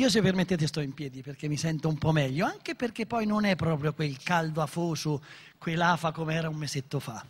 Io 0.00 0.08
se 0.08 0.22
permettete 0.22 0.66
sto 0.66 0.80
in 0.80 0.94
piedi 0.94 1.20
perché 1.20 1.46
mi 1.46 1.58
sento 1.58 1.86
un 1.86 1.98
po' 1.98 2.10
meglio, 2.10 2.46
anche 2.46 2.74
perché 2.74 3.04
poi 3.04 3.26
non 3.26 3.44
è 3.44 3.54
proprio 3.54 3.92
quel 3.92 4.16
caldo 4.22 4.62
afoso, 4.62 5.22
quell'afa 5.58 6.10
come 6.10 6.32
era 6.32 6.48
un 6.48 6.56
mesetto 6.56 7.00
fa. 7.00 7.22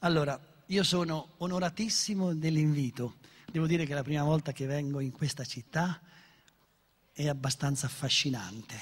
Allora, 0.00 0.36
io 0.66 0.82
sono 0.82 1.34
onoratissimo 1.36 2.34
dell'invito. 2.34 3.18
Devo 3.48 3.68
dire 3.68 3.86
che 3.86 3.94
la 3.94 4.02
prima 4.02 4.24
volta 4.24 4.50
che 4.50 4.66
vengo 4.66 4.98
in 4.98 5.12
questa 5.12 5.44
città 5.44 6.00
è 7.12 7.28
abbastanza 7.28 7.86
affascinante. 7.86 8.76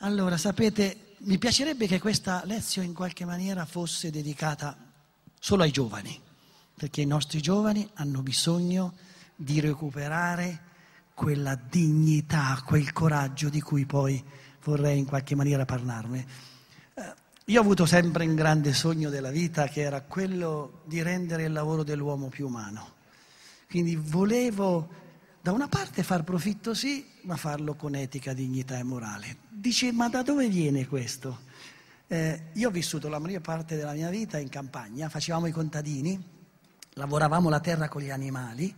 Allora, 0.00 0.36
sapete, 0.36 1.14
mi 1.20 1.38
piacerebbe 1.38 1.86
che 1.86 1.98
questa 1.98 2.42
lezione 2.44 2.88
in 2.88 2.92
qualche 2.92 3.24
maniera 3.24 3.64
fosse 3.64 4.10
dedicata 4.10 4.76
solo 5.40 5.62
ai 5.62 5.70
giovani, 5.70 6.20
perché 6.74 7.00
i 7.00 7.06
nostri 7.06 7.40
giovani 7.40 7.88
hanno 7.94 8.20
bisogno 8.20 8.96
di 9.34 9.60
recuperare 9.60 10.71
quella 11.14 11.54
dignità, 11.54 12.62
quel 12.64 12.92
coraggio 12.92 13.48
di 13.48 13.60
cui 13.60 13.86
poi 13.86 14.22
vorrei 14.64 14.98
in 14.98 15.06
qualche 15.06 15.34
maniera 15.34 15.64
parlarne. 15.64 16.26
Eh, 16.94 17.14
io 17.46 17.58
ho 17.58 17.62
avuto 17.62 17.86
sempre 17.86 18.26
un 18.26 18.34
grande 18.34 18.72
sogno 18.72 19.10
della 19.10 19.30
vita 19.30 19.66
che 19.68 19.80
era 19.80 20.00
quello 20.02 20.82
di 20.84 21.02
rendere 21.02 21.44
il 21.44 21.52
lavoro 21.52 21.82
dell'uomo 21.82 22.28
più 22.28 22.46
umano. 22.46 23.00
Quindi 23.68 23.96
volevo 23.96 25.00
da 25.40 25.50
una 25.50 25.66
parte 25.66 26.02
far 26.02 26.22
profitto 26.22 26.72
sì, 26.72 27.04
ma 27.22 27.36
farlo 27.36 27.74
con 27.74 27.96
etica, 27.96 28.32
dignità 28.32 28.78
e 28.78 28.84
morale. 28.84 29.38
Dice, 29.48 29.90
ma 29.90 30.08
da 30.08 30.22
dove 30.22 30.48
viene 30.48 30.86
questo? 30.86 31.40
Eh, 32.06 32.50
io 32.52 32.68
ho 32.68 32.70
vissuto 32.70 33.08
la 33.08 33.18
maggior 33.18 33.40
parte 33.40 33.74
della 33.74 33.92
mia 33.92 34.10
vita 34.10 34.38
in 34.38 34.48
campagna, 34.48 35.08
facevamo 35.08 35.46
i 35.46 35.50
contadini, 35.50 36.22
lavoravamo 36.94 37.48
la 37.48 37.58
terra 37.58 37.88
con 37.88 38.02
gli 38.02 38.10
animali, 38.10 38.72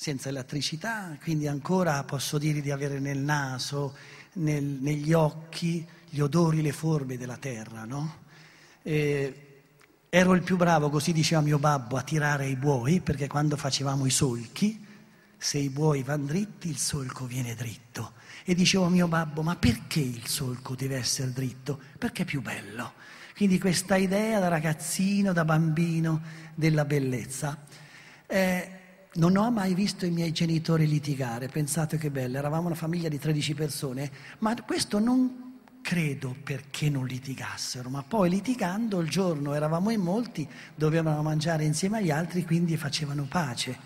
senza 0.00 0.30
elettricità, 0.30 1.14
quindi 1.22 1.46
ancora 1.46 2.02
posso 2.04 2.38
dire 2.38 2.62
di 2.62 2.70
avere 2.70 2.98
nel 3.00 3.18
naso, 3.18 3.94
nel, 4.36 4.64
negli 4.64 5.12
occhi, 5.12 5.86
gli 6.08 6.20
odori, 6.20 6.62
le 6.62 6.72
forme 6.72 7.18
della 7.18 7.36
terra, 7.36 7.84
no? 7.84 8.20
E 8.80 9.62
ero 10.08 10.32
il 10.32 10.42
più 10.42 10.56
bravo, 10.56 10.88
così 10.88 11.12
diceva 11.12 11.42
mio 11.42 11.58
babbo, 11.58 11.98
a 11.98 12.02
tirare 12.02 12.46
i 12.46 12.56
buoi, 12.56 13.00
perché 13.00 13.26
quando 13.28 13.58
facevamo 13.58 14.06
i 14.06 14.10
solchi, 14.10 14.82
se 15.36 15.58
i 15.58 15.68
buoi 15.68 16.02
vanno 16.02 16.28
dritti, 16.28 16.70
il 16.70 16.78
solco 16.78 17.26
viene 17.26 17.54
dritto. 17.54 18.12
E 18.46 18.54
dicevo 18.54 18.86
a 18.86 18.88
mio 18.88 19.06
babbo, 19.06 19.42
ma 19.42 19.56
perché 19.56 20.00
il 20.00 20.26
solco 20.26 20.74
deve 20.74 20.96
essere 20.96 21.30
dritto? 21.30 21.78
Perché 21.98 22.22
è 22.22 22.24
più 22.24 22.40
bello. 22.40 22.94
Quindi 23.36 23.58
questa 23.58 23.96
idea 23.96 24.40
da 24.40 24.48
ragazzino, 24.48 25.34
da 25.34 25.44
bambino, 25.44 26.22
della 26.54 26.86
bellezza. 26.86 27.66
Eh, 28.26 28.79
non 29.14 29.36
ho 29.36 29.50
mai 29.50 29.74
visto 29.74 30.06
i 30.06 30.10
miei 30.10 30.30
genitori 30.30 30.86
litigare, 30.86 31.48
pensate 31.48 31.98
che 31.98 32.10
bello, 32.10 32.38
eravamo 32.38 32.66
una 32.66 32.76
famiglia 32.76 33.08
di 33.08 33.18
13 33.18 33.54
persone, 33.54 34.10
ma 34.38 34.54
questo 34.64 35.00
non 35.00 35.48
credo 35.82 36.36
perché 36.44 36.88
non 36.88 37.06
litigassero, 37.06 37.88
ma 37.88 38.04
poi 38.06 38.30
litigando 38.30 39.00
il 39.00 39.08
giorno 39.08 39.54
eravamo 39.54 39.90
in 39.90 40.00
molti, 40.00 40.48
dovevano 40.76 41.22
mangiare 41.22 41.64
insieme 41.64 41.98
agli 41.98 42.10
altri, 42.10 42.44
quindi 42.44 42.76
facevano 42.76 43.26
pace. 43.28 43.76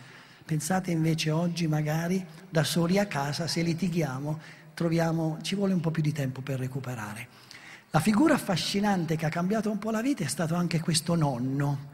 Pensate 0.44 0.90
invece 0.90 1.30
oggi 1.30 1.66
magari 1.66 2.22
da 2.50 2.62
soli 2.62 2.98
a 2.98 3.06
casa, 3.06 3.46
se 3.46 3.62
litighiamo, 3.62 4.38
troviamo, 4.74 5.38
ci 5.40 5.54
vuole 5.54 5.72
un 5.72 5.80
po' 5.80 5.90
più 5.90 6.02
di 6.02 6.12
tempo 6.12 6.42
per 6.42 6.58
recuperare. 6.58 7.28
La 7.90 8.00
figura 8.00 8.34
affascinante 8.34 9.16
che 9.16 9.24
ha 9.24 9.30
cambiato 9.30 9.70
un 9.70 9.78
po' 9.78 9.90
la 9.90 10.02
vita 10.02 10.22
è 10.22 10.28
stato 10.28 10.54
anche 10.54 10.80
questo 10.80 11.14
nonno, 11.14 11.92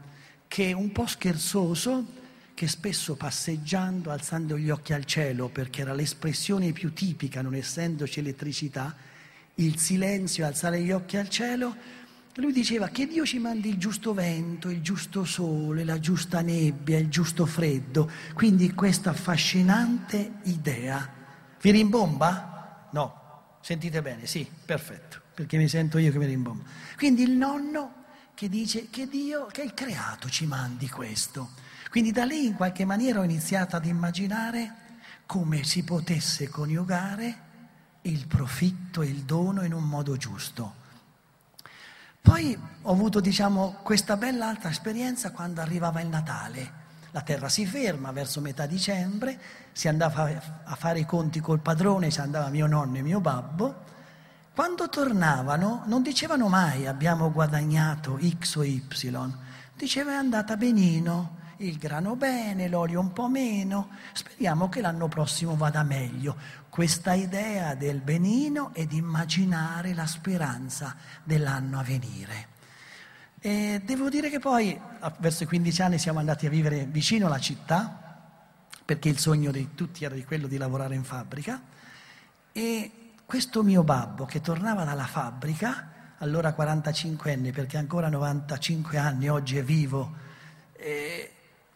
che 0.49 0.73
un 0.73 0.91
po' 0.91 1.05
scherzoso 1.05 2.19
che 2.61 2.67
spesso 2.67 3.15
passeggiando, 3.15 4.11
alzando 4.11 4.55
gli 4.55 4.69
occhi 4.69 4.93
al 4.93 5.03
cielo, 5.05 5.49
perché 5.49 5.81
era 5.81 5.95
l'espressione 5.95 6.73
più 6.73 6.93
tipica, 6.93 7.41
non 7.41 7.55
essendoci 7.55 8.19
elettricità, 8.19 8.95
il 9.55 9.79
silenzio, 9.79 10.45
alzare 10.45 10.79
gli 10.79 10.91
occhi 10.91 11.17
al 11.17 11.27
cielo, 11.27 11.75
lui 12.35 12.53
diceva 12.53 12.89
che 12.89 13.07
Dio 13.07 13.25
ci 13.25 13.39
mandi 13.39 13.69
il 13.69 13.77
giusto 13.77 14.13
vento, 14.13 14.69
il 14.69 14.83
giusto 14.83 15.25
sole, 15.25 15.83
la 15.83 15.99
giusta 15.99 16.41
nebbia, 16.41 16.99
il 16.99 17.09
giusto 17.09 17.47
freddo. 17.47 18.07
Quindi 18.35 18.75
questa 18.75 19.09
affascinante 19.09 20.33
idea. 20.43 21.11
Vi 21.59 21.71
rimbomba? 21.71 22.89
No. 22.91 23.57
Sentite 23.59 24.03
bene? 24.03 24.27
Sì, 24.27 24.47
perfetto, 24.63 25.19
perché 25.33 25.57
mi 25.57 25.67
sento 25.67 25.97
io 25.97 26.11
che 26.11 26.19
mi 26.19 26.27
rimbomba. 26.27 26.63
Quindi 26.95 27.23
il 27.23 27.31
nonno 27.31 28.03
che 28.35 28.47
dice 28.49 28.91
che 28.91 29.07
Dio, 29.07 29.47
che 29.47 29.63
il 29.63 29.73
creato 29.73 30.29
ci 30.29 30.45
mandi 30.45 30.87
questo. 30.89 31.69
Quindi 31.91 32.13
da 32.13 32.23
lì 32.23 32.45
in 32.45 32.55
qualche 32.55 32.85
maniera 32.85 33.19
ho 33.19 33.23
iniziato 33.23 33.75
ad 33.75 33.85
immaginare 33.85 34.75
come 35.25 35.65
si 35.65 35.83
potesse 35.83 36.47
coniugare 36.47 37.35
il 38.03 38.27
profitto 38.27 39.01
e 39.01 39.07
il 39.07 39.23
dono 39.23 39.65
in 39.65 39.73
un 39.73 39.83
modo 39.83 40.15
giusto. 40.15 40.75
Poi 42.21 42.57
ho 42.83 42.91
avuto, 42.93 43.19
diciamo, 43.19 43.79
questa 43.83 44.15
bella 44.15 44.47
altra 44.47 44.69
esperienza 44.69 45.31
quando 45.31 45.59
arrivava 45.59 45.99
il 45.99 46.07
Natale. 46.07 46.71
La 47.11 47.23
terra 47.23 47.49
si 47.49 47.65
ferma 47.65 48.13
verso 48.13 48.39
metà 48.39 48.65
dicembre, 48.67 49.37
si 49.73 49.89
andava 49.89 50.29
a 50.63 50.75
fare 50.75 50.99
i 50.99 51.05
conti 51.05 51.41
col 51.41 51.59
padrone, 51.59 52.09
ci 52.09 52.21
andava 52.21 52.47
mio 52.47 52.67
nonno 52.67 52.95
e 52.95 53.01
mio 53.01 53.19
babbo. 53.19 53.83
Quando 54.55 54.87
tornavano 54.87 55.83
non 55.87 56.01
dicevano 56.01 56.47
mai 56.47 56.87
abbiamo 56.87 57.33
guadagnato 57.33 58.17
X 58.39 58.55
o 58.55 58.63
Y, 58.63 58.81
diceva 59.75 60.11
è 60.11 60.15
andata 60.15 60.55
benino, 60.55 61.39
il 61.61 61.77
grano 61.77 62.15
bene, 62.15 62.67
l'olio 62.67 62.99
un 62.99 63.13
po' 63.13 63.27
meno, 63.27 63.89
speriamo 64.13 64.69
che 64.69 64.81
l'anno 64.81 65.07
prossimo 65.07 65.55
vada 65.55 65.83
meglio. 65.83 66.35
Questa 66.69 67.13
idea 67.13 67.75
del 67.75 68.01
benino 68.01 68.71
di 68.73 68.97
immaginare 68.97 69.93
la 69.93 70.05
speranza 70.05 70.95
dell'anno 71.23 71.79
a 71.79 71.83
venire. 71.83 72.47
E 73.39 73.81
devo 73.83 74.09
dire 74.09 74.29
che 74.29 74.39
poi, 74.39 74.79
verso 75.19 75.43
i 75.43 75.47
15 75.47 75.81
anni, 75.81 75.99
siamo 75.99 76.19
andati 76.19 76.45
a 76.45 76.49
vivere 76.49 76.85
vicino 76.85 77.25
alla 77.27 77.39
città, 77.39 77.99
perché 78.83 79.09
il 79.09 79.17
sogno 79.17 79.51
di 79.51 79.69
tutti 79.75 80.05
era 80.05 80.15
quello 80.25 80.47
di 80.47 80.57
lavorare 80.57 80.95
in 80.95 81.03
fabbrica, 81.03 81.61
e 82.51 82.91
questo 83.25 83.63
mio 83.63 83.83
babbo 83.83 84.25
che 84.25 84.41
tornava 84.41 84.83
dalla 84.83 85.05
fabbrica, 85.05 86.15
allora 86.19 86.53
45 86.53 87.33
anni, 87.33 87.51
perché 87.51 87.77
ancora 87.77 88.09
95 88.09 88.97
anni 88.97 89.27
oggi 89.27 89.57
è 89.57 89.63
vivo, 89.63 90.13
eh, 90.73 91.31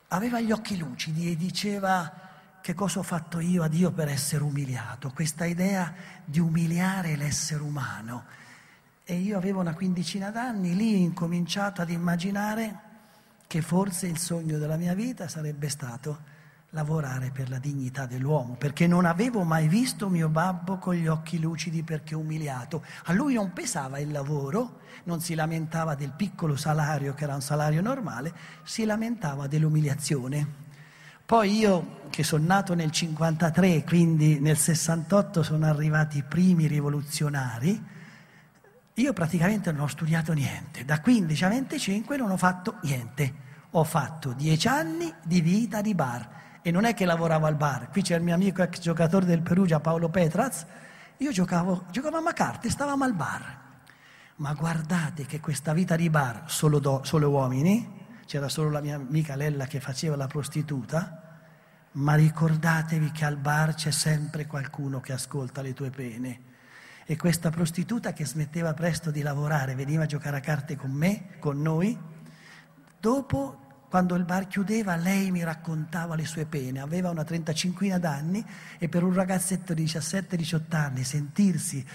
aveva 0.10 0.40
gli 0.40 0.52
occhi 0.52 0.78
lucidi 0.78 1.32
e 1.32 1.36
diceva 1.36 2.24
che 2.62 2.74
cosa 2.74 3.00
ho 3.00 3.04
fatto 3.04 3.40
io 3.40 3.64
a 3.64 3.68
Dio 3.68 3.92
per 3.92 4.08
essere 4.08 4.44
umiliato, 4.44 5.12
questa 5.12 5.46
idea 5.46 5.94
di 6.24 6.40
umiliare 6.40 7.16
l'essere 7.16 7.62
umano. 7.62 8.26
E 9.04 9.16
io 9.16 9.38
avevo 9.38 9.60
una 9.60 9.76
quindicina 9.76 10.32
d'anni, 10.32 10.76
lì 10.76 10.96
ho 10.96 10.98
incominciato 10.98 11.82
ad 11.82 11.90
immaginare 11.92 12.80
che 13.46 13.62
forse 13.62 14.08
il 14.08 14.18
sogno 14.18 14.58
della 14.58 14.78
mia 14.78 14.96
vita 14.96 15.28
sarebbe 15.28 15.70
stato 15.70 16.34
lavorare 16.76 17.32
per 17.32 17.50
la 17.50 17.58
dignità 17.58 18.06
dell'uomo, 18.06 18.56
perché 18.56 18.86
non 18.86 19.06
avevo 19.06 19.44
mai 19.44 19.70
visto 19.70 20.10
mio 20.10 20.28
babbo 20.28 20.78
con 20.78 20.94
gli 20.94 21.08
occhi 21.08 21.40
lucidi 21.40 21.84
perché 21.84 22.16
umiliato. 22.16 22.84
A 23.06 23.14
lui 23.14 23.36
non 23.36 23.54
pesava 23.54 23.98
il 24.00 24.12
lavoro, 24.12 24.82
non 25.06 25.22
si 25.22 25.36
lamentava 25.36 25.96
del 25.96 26.12
piccolo 26.12 26.58
salario 26.58 27.14
che 27.14 27.24
era 27.24 27.34
un 27.34 27.42
salario 27.42 27.82
normale, 27.82 28.34
si 28.64 28.84
lamentava 28.84 29.48
dell'umiliazione. 29.48 30.64
Poi 31.26 31.58
io, 31.58 32.02
che 32.10 32.24
sono 32.24 32.46
nato 32.46 32.74
nel 32.74 32.92
53, 32.92 33.86
quindi 33.86 34.40
nel 34.42 34.58
68 34.58 35.44
sono 35.44 35.66
arrivati 35.66 36.18
i 36.18 36.24
primi 36.24 36.68
rivoluzionari, 36.68 37.82
io 38.96 39.14
praticamente 39.14 39.72
non 39.72 39.84
ho 39.84 39.88
studiato 39.88 40.34
niente. 40.34 40.84
Da 40.84 41.00
15 41.00 41.46
a 41.46 41.50
25 41.50 42.18
non 42.18 42.32
ho 42.32 42.38
fatto 42.38 42.80
niente. 42.82 43.44
Ho 43.72 43.84
fatto 43.86 44.34
10 44.34 44.68
anni 44.68 45.14
di 45.24 45.40
vita 45.40 45.82
di 45.82 45.96
bar 45.96 46.36
e 46.68 46.72
non 46.72 46.86
è 46.86 46.96
che 46.96 47.06
lavoravo 47.06 47.46
al 47.46 47.58
bar, 47.58 47.92
qui 47.92 48.02
c'è 48.02 48.16
il 48.16 48.24
mio 48.24 48.34
amico 48.34 48.64
ex 48.64 48.80
giocatore 48.80 49.28
del 49.28 49.44
Perugia 49.44 49.80
Paolo 49.80 50.10
Petraz, 50.10 50.66
io 51.18 51.32
giocavo, 51.32 51.86
giocavamo 51.92 52.28
a 52.28 52.34
carte, 52.34 52.72
stavamo 52.72 53.04
al 53.04 53.14
bar. 53.14 53.60
Ma 54.38 54.52
guardate 54.56 55.28
che 55.28 55.40
questa 55.40 55.74
vita 55.74 55.96
di 55.96 56.10
bar, 56.10 56.46
solo, 56.48 56.80
do, 56.80 57.02
solo 57.04 57.30
uomini, 57.30 58.08
c'era 58.26 58.50
solo 58.50 58.72
la 58.72 58.82
mia 58.82 58.96
amica 58.96 59.36
Lella 59.36 59.68
che 59.68 59.80
faceva 59.80 60.16
la 60.16 60.26
prostituta, 60.26 61.44
ma 61.92 62.16
ricordatevi 62.16 63.12
che 63.12 63.26
al 63.26 63.38
bar 63.38 63.76
c'è 63.76 63.92
sempre 63.92 64.48
qualcuno 64.48 65.00
che 65.02 65.14
ascolta 65.14 65.62
le 65.62 65.76
tue 65.76 65.92
pene. 65.92 66.42
E 67.06 67.16
questa 67.16 67.52
prostituta 67.52 68.12
che 68.12 68.26
smetteva 68.26 68.74
presto 68.74 69.12
di 69.12 69.22
lavorare, 69.22 69.76
veniva 69.76 70.06
a 70.06 70.08
giocare 70.08 70.38
a 70.38 70.42
carte 70.42 70.76
con 70.76 70.90
me, 70.90 71.38
con 71.38 71.62
noi, 71.62 71.96
dopo 73.00 73.65
quando 73.96 74.16
il 74.16 74.26
bar 74.26 74.48
chiudeva, 74.48 74.98
lei 74.98 75.32
mi 75.32 75.42
raccontava 75.42 76.16
le 76.16 76.26
sue 76.26 76.44
pene. 76.44 76.82
Aveva 76.82 77.10
una 77.12 77.24
35 77.24 77.98
d'anni 77.98 78.46
e 78.78 78.90
per 78.90 79.04
un 79.04 79.14
ragazzetto 79.14 79.74
di 79.74 79.86
17-18 79.86 80.76
anni 80.76 81.06
sentirsi, 81.06 81.86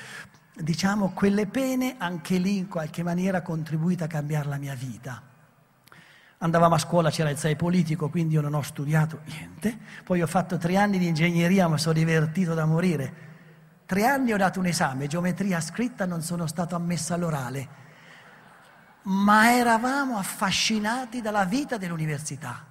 diciamo, 0.55 1.11
quelle 1.11 1.47
pene, 1.47 1.97
anche 1.99 2.39
lì 2.39 2.57
in 2.57 2.69
qualche 2.69 3.03
maniera 3.03 3.37
ha 3.37 3.43
contribuito 3.43 4.03
a 4.03 4.07
cambiare 4.07 4.49
la 4.49 4.57
mia 4.57 4.75
vita. 4.75 5.23
Andavamo 6.39 6.77
a 6.77 6.79
scuola, 6.79 7.11
c'era 7.11 7.29
il 7.29 7.37
6 7.37 7.57
politico, 7.57 8.09
quindi 8.09 8.33
io 8.33 8.41
non 8.41 8.55
ho 8.55 8.63
studiato 8.63 9.21
niente. 9.27 9.77
Poi 10.03 10.23
ho 10.23 10.27
fatto 10.27 10.57
tre 10.57 10.79
anni 10.79 10.97
di 10.97 11.07
ingegneria, 11.07 11.69
ma 11.69 11.77
sono 11.77 11.93
divertito 11.93 12.55
da 12.55 12.65
morire. 12.65 13.13
Tre 13.85 14.07
anni 14.07 14.33
ho 14.33 14.39
dato 14.39 14.59
un 14.59 14.65
esame, 14.65 15.07
geometria 15.07 15.61
scritta, 15.61 16.07
non 16.07 16.23
sono 16.23 16.47
stato 16.47 16.75
ammesso 16.75 17.13
all'orale. 17.13 17.90
Ma 19.03 19.57
eravamo 19.57 20.19
affascinati 20.19 21.21
dalla 21.21 21.45
vita 21.45 21.77
dell'università. 21.77 22.67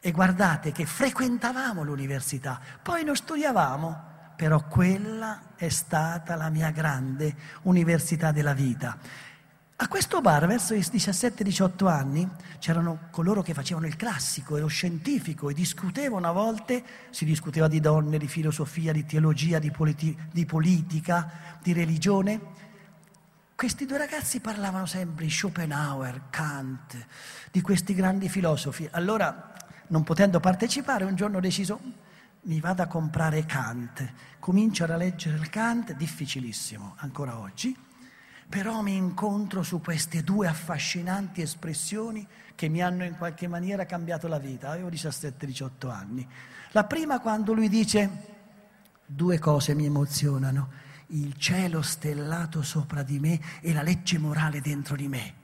E 0.00 0.10
guardate 0.12 0.72
che 0.72 0.86
frequentavamo 0.86 1.82
l'università, 1.82 2.58
poi 2.82 3.04
non 3.04 3.14
studiavamo, 3.14 4.08
però 4.34 4.64
quella 4.66 5.54
è 5.56 5.68
stata 5.68 6.34
la 6.36 6.48
mia 6.48 6.70
grande 6.70 7.34
università 7.62 8.32
della 8.32 8.54
vita. 8.54 8.96
A 9.82 9.88
questo 9.88 10.20
bar, 10.20 10.46
verso 10.46 10.74
i 10.74 10.80
17-18 10.80 11.86
anni, 11.86 12.28
c'erano 12.58 13.08
coloro 13.10 13.40
che 13.40 13.54
facevano 13.54 13.86
il 13.86 13.96
classico 13.96 14.56
e 14.56 14.60
lo 14.60 14.66
scientifico 14.66 15.48
e 15.48 15.54
discutevano 15.54 16.28
a 16.28 16.32
volte, 16.32 16.82
si 17.08 17.24
discuteva 17.24 17.66
di 17.66 17.80
donne, 17.80 18.18
di 18.18 18.28
filosofia, 18.28 18.92
di 18.92 19.06
teologia, 19.06 19.58
di, 19.58 19.70
politi- 19.70 20.14
di 20.30 20.44
politica, 20.44 21.58
di 21.62 21.72
religione. 21.72 22.40
Questi 23.60 23.84
due 23.84 23.98
ragazzi 23.98 24.40
parlavano 24.40 24.86
sempre 24.86 25.26
di 25.26 25.30
Schopenhauer, 25.30 26.30
Kant, 26.30 26.96
di 27.52 27.60
questi 27.60 27.92
grandi 27.92 28.30
filosofi. 28.30 28.88
Allora, 28.92 29.52
non 29.88 30.02
potendo 30.02 30.40
partecipare, 30.40 31.04
un 31.04 31.14
giorno 31.14 31.36
ho 31.36 31.40
deciso, 31.40 31.78
mi 32.44 32.58
vado 32.58 32.80
a 32.80 32.86
comprare 32.86 33.44
Kant. 33.44 34.12
Comincio 34.38 34.84
a 34.84 34.96
leggere 34.96 35.36
il 35.36 35.50
Kant, 35.50 35.92
difficilissimo 35.92 36.94
ancora 37.00 37.38
oggi 37.38 37.76
però 38.48 38.80
mi 38.80 38.96
incontro 38.96 39.62
su 39.62 39.80
queste 39.80 40.24
due 40.24 40.48
affascinanti 40.48 41.40
espressioni 41.40 42.26
che 42.56 42.68
mi 42.68 42.82
hanno 42.82 43.04
in 43.04 43.16
qualche 43.16 43.46
maniera 43.46 43.84
cambiato 43.86 44.26
la 44.26 44.38
vita. 44.38 44.70
Avevo 44.70 44.88
17-18 44.88 45.88
anni. 45.88 46.28
La 46.72 46.82
prima 46.82 47.20
quando 47.20 47.52
lui 47.52 47.68
dice, 47.68 48.10
due 49.06 49.38
cose 49.38 49.76
mi 49.76 49.84
emozionano, 49.84 50.68
il 51.10 51.36
cielo 51.36 51.82
stellato 51.82 52.62
sopra 52.62 53.02
di 53.02 53.18
me 53.18 53.40
e 53.60 53.72
la 53.72 53.82
legge 53.82 54.18
morale 54.18 54.60
dentro 54.60 54.96
di 54.96 55.08
me. 55.08 55.34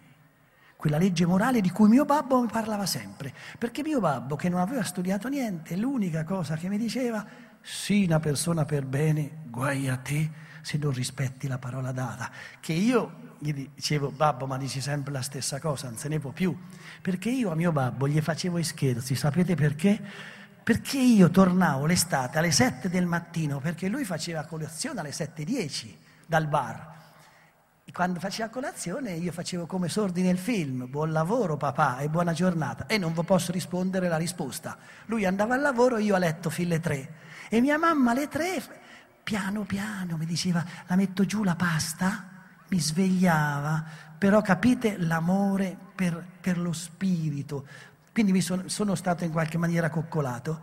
Quella 0.76 0.98
legge 0.98 1.24
morale 1.24 1.60
di 1.60 1.70
cui 1.70 1.88
mio 1.88 2.04
babbo 2.04 2.40
mi 2.40 2.48
parlava 2.48 2.84
sempre, 2.84 3.32
perché 3.58 3.82
mio 3.82 3.98
babbo, 3.98 4.36
che 4.36 4.48
non 4.48 4.60
aveva 4.60 4.82
studiato 4.82 5.28
niente, 5.28 5.74
l'unica 5.74 6.22
cosa 6.24 6.56
che 6.56 6.68
mi 6.68 6.76
diceva, 6.76 7.26
sii 7.60 8.04
una 8.04 8.20
persona 8.20 8.64
per 8.64 8.84
bene, 8.84 9.38
guai 9.48 9.88
a 9.88 9.96
te, 9.96 10.30
se 10.60 10.78
non 10.78 10.92
rispetti 10.92 11.48
la 11.48 11.58
parola 11.58 11.92
data. 11.92 12.30
Che 12.60 12.72
io 12.72 13.34
gli 13.38 13.68
dicevo, 13.74 14.10
babbo, 14.10 14.46
ma 14.46 14.58
dici 14.58 14.80
sempre 14.80 15.12
la 15.12 15.22
stessa 15.22 15.58
cosa, 15.60 15.88
non 15.88 15.96
se 15.96 16.08
ne 16.08 16.18
può 16.18 16.30
più. 16.30 16.56
Perché 17.00 17.30
io 17.30 17.50
a 17.50 17.54
mio 17.54 17.72
babbo 17.72 18.06
gli 18.06 18.20
facevo 18.20 18.58
i 18.58 18.64
scherzi, 18.64 19.14
sapete 19.14 19.54
perché? 19.54 20.00
Perché 20.66 20.98
io 20.98 21.30
tornavo 21.30 21.86
l'estate 21.86 22.38
alle 22.38 22.50
7 22.50 22.88
del 22.88 23.06
mattino, 23.06 23.60
perché 23.60 23.86
lui 23.86 24.04
faceva 24.04 24.44
colazione 24.46 24.98
alle 24.98 25.10
7.10 25.10 25.94
dal 26.26 26.48
bar. 26.48 26.94
E 27.84 27.92
quando 27.92 28.18
faceva 28.18 28.48
colazione 28.48 29.12
io 29.12 29.30
facevo 29.30 29.66
come 29.66 29.88
sordi 29.88 30.22
nel 30.22 30.38
film, 30.38 30.90
buon 30.90 31.12
lavoro 31.12 31.56
papà 31.56 31.98
e 31.98 32.08
buona 32.08 32.32
giornata. 32.32 32.86
E 32.86 32.98
non 32.98 33.14
vi 33.14 33.22
posso 33.22 33.52
rispondere 33.52 34.08
la 34.08 34.16
risposta. 34.16 34.76
Lui 35.04 35.24
andava 35.24 35.54
al 35.54 35.60
lavoro, 35.60 35.98
io 35.98 36.16
a 36.16 36.18
letto 36.18 36.50
fino 36.50 36.70
alle 36.70 36.80
3. 36.80 37.14
E 37.48 37.60
mia 37.60 37.78
mamma 37.78 38.10
alle 38.10 38.26
3 38.26 38.62
piano 39.22 39.62
piano 39.62 40.16
mi 40.16 40.26
diceva 40.26 40.64
la 40.88 40.96
metto 40.96 41.24
giù 41.24 41.44
la 41.44 41.54
pasta, 41.54 42.26
mi 42.70 42.80
svegliava, 42.80 43.84
però 44.18 44.42
capite 44.42 44.98
l'amore 44.98 45.78
per, 45.94 46.26
per 46.40 46.58
lo 46.58 46.72
spirito. 46.72 47.68
Quindi 48.16 48.32
mi 48.32 48.40
sono, 48.40 48.66
sono 48.68 48.94
stato 48.94 49.24
in 49.24 49.30
qualche 49.30 49.58
maniera 49.58 49.90
coccolato 49.90 50.58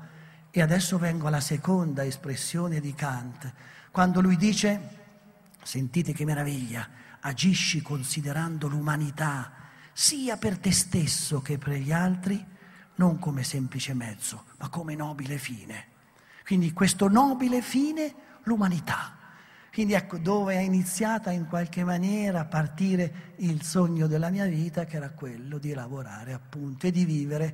e 0.50 0.60
adesso 0.60 0.98
vengo 0.98 1.28
alla 1.28 1.40
seconda 1.40 2.04
espressione 2.04 2.80
di 2.80 2.96
Kant, 2.96 3.54
quando 3.92 4.22
lui 4.22 4.38
dice, 4.38 4.80
sentite 5.62 6.14
che 6.14 6.26
meraviglia, 6.26 6.90
agisci 7.20 7.84
considerando 7.84 8.68
l'umanità 8.68 9.52
sia 9.94 10.36
per 10.38 10.58
te 10.58 10.72
stesso 10.72 11.44
che 11.44 11.60
per 11.60 11.74
gli 11.74 11.92
altri, 11.92 12.44
non 12.96 13.20
come 13.20 13.44
semplice 13.44 13.94
mezzo, 13.94 14.46
ma 14.58 14.70
come 14.70 14.96
nobile 14.96 15.38
fine. 15.38 15.86
Quindi 16.44 16.74
questo 16.74 17.08
nobile 17.08 17.62
fine 17.62 18.16
l'umanità. 18.46 19.16
Quindi 19.74 19.94
ecco 19.94 20.20
dove 20.20 20.54
è 20.54 20.60
iniziata 20.60 21.32
in 21.32 21.48
qualche 21.48 21.84
maniera 21.84 22.42
a 22.42 22.46
partire 22.46 23.34
il 23.38 23.64
sogno 23.64 24.06
della 24.06 24.30
mia 24.30 24.46
vita, 24.46 24.86
che 24.86 24.98
era 24.98 25.10
quello 25.10 25.58
di 25.58 25.74
lavorare 25.74 26.32
appunto 26.32 26.86
e 26.86 26.92
di 26.92 27.06
vivere 27.06 27.52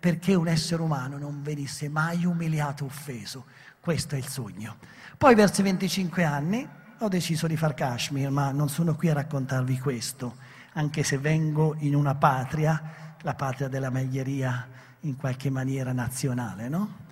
perché 0.00 0.34
un 0.34 0.48
essere 0.48 0.82
umano 0.82 1.16
non 1.16 1.42
venisse 1.42 1.88
mai 1.88 2.24
umiliato 2.24 2.82
o 2.82 2.86
offeso. 2.88 3.44
Questo 3.78 4.16
è 4.16 4.18
il 4.18 4.26
sogno. 4.26 4.78
Poi 5.16 5.36
verso 5.36 5.60
i 5.60 5.64
25 5.64 6.24
anni 6.24 6.68
ho 6.98 7.08
deciso 7.08 7.46
di 7.46 7.56
far 7.56 7.74
Kashmir, 7.74 8.30
ma 8.30 8.50
non 8.50 8.68
sono 8.68 8.96
qui 8.96 9.08
a 9.08 9.14
raccontarvi 9.14 9.78
questo, 9.78 10.38
anche 10.72 11.04
se 11.04 11.18
vengo 11.18 11.76
in 11.78 11.94
una 11.94 12.16
patria, 12.16 13.14
la 13.20 13.34
patria 13.34 13.68
della 13.68 13.90
maglieria 13.90 14.66
in 15.02 15.14
qualche 15.14 15.50
maniera 15.50 15.92
nazionale, 15.92 16.68
no? 16.68 17.08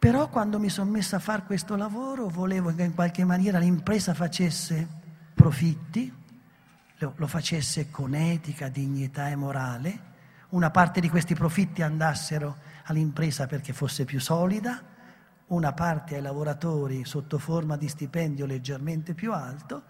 Però 0.00 0.30
quando 0.30 0.58
mi 0.58 0.70
sono 0.70 0.90
messa 0.90 1.16
a 1.16 1.18
fare 1.18 1.42
questo 1.42 1.76
lavoro 1.76 2.28
volevo 2.28 2.74
che 2.74 2.84
in 2.84 2.94
qualche 2.94 3.22
maniera 3.22 3.58
l'impresa 3.58 4.14
facesse 4.14 4.88
profitti, 5.34 6.10
lo, 6.96 7.12
lo 7.16 7.26
facesse 7.26 7.90
con 7.90 8.14
etica, 8.14 8.70
dignità 8.70 9.28
e 9.28 9.36
morale. 9.36 10.00
Una 10.50 10.70
parte 10.70 11.00
di 11.00 11.10
questi 11.10 11.34
profitti 11.34 11.82
andassero 11.82 12.56
all'impresa 12.84 13.46
perché 13.46 13.74
fosse 13.74 14.06
più 14.06 14.20
solida, 14.20 14.82
una 15.48 15.74
parte 15.74 16.14
ai 16.14 16.22
lavoratori 16.22 17.04
sotto 17.04 17.36
forma 17.36 17.76
di 17.76 17.86
stipendio 17.86 18.46
leggermente 18.46 19.12
più 19.12 19.34
alto 19.34 19.82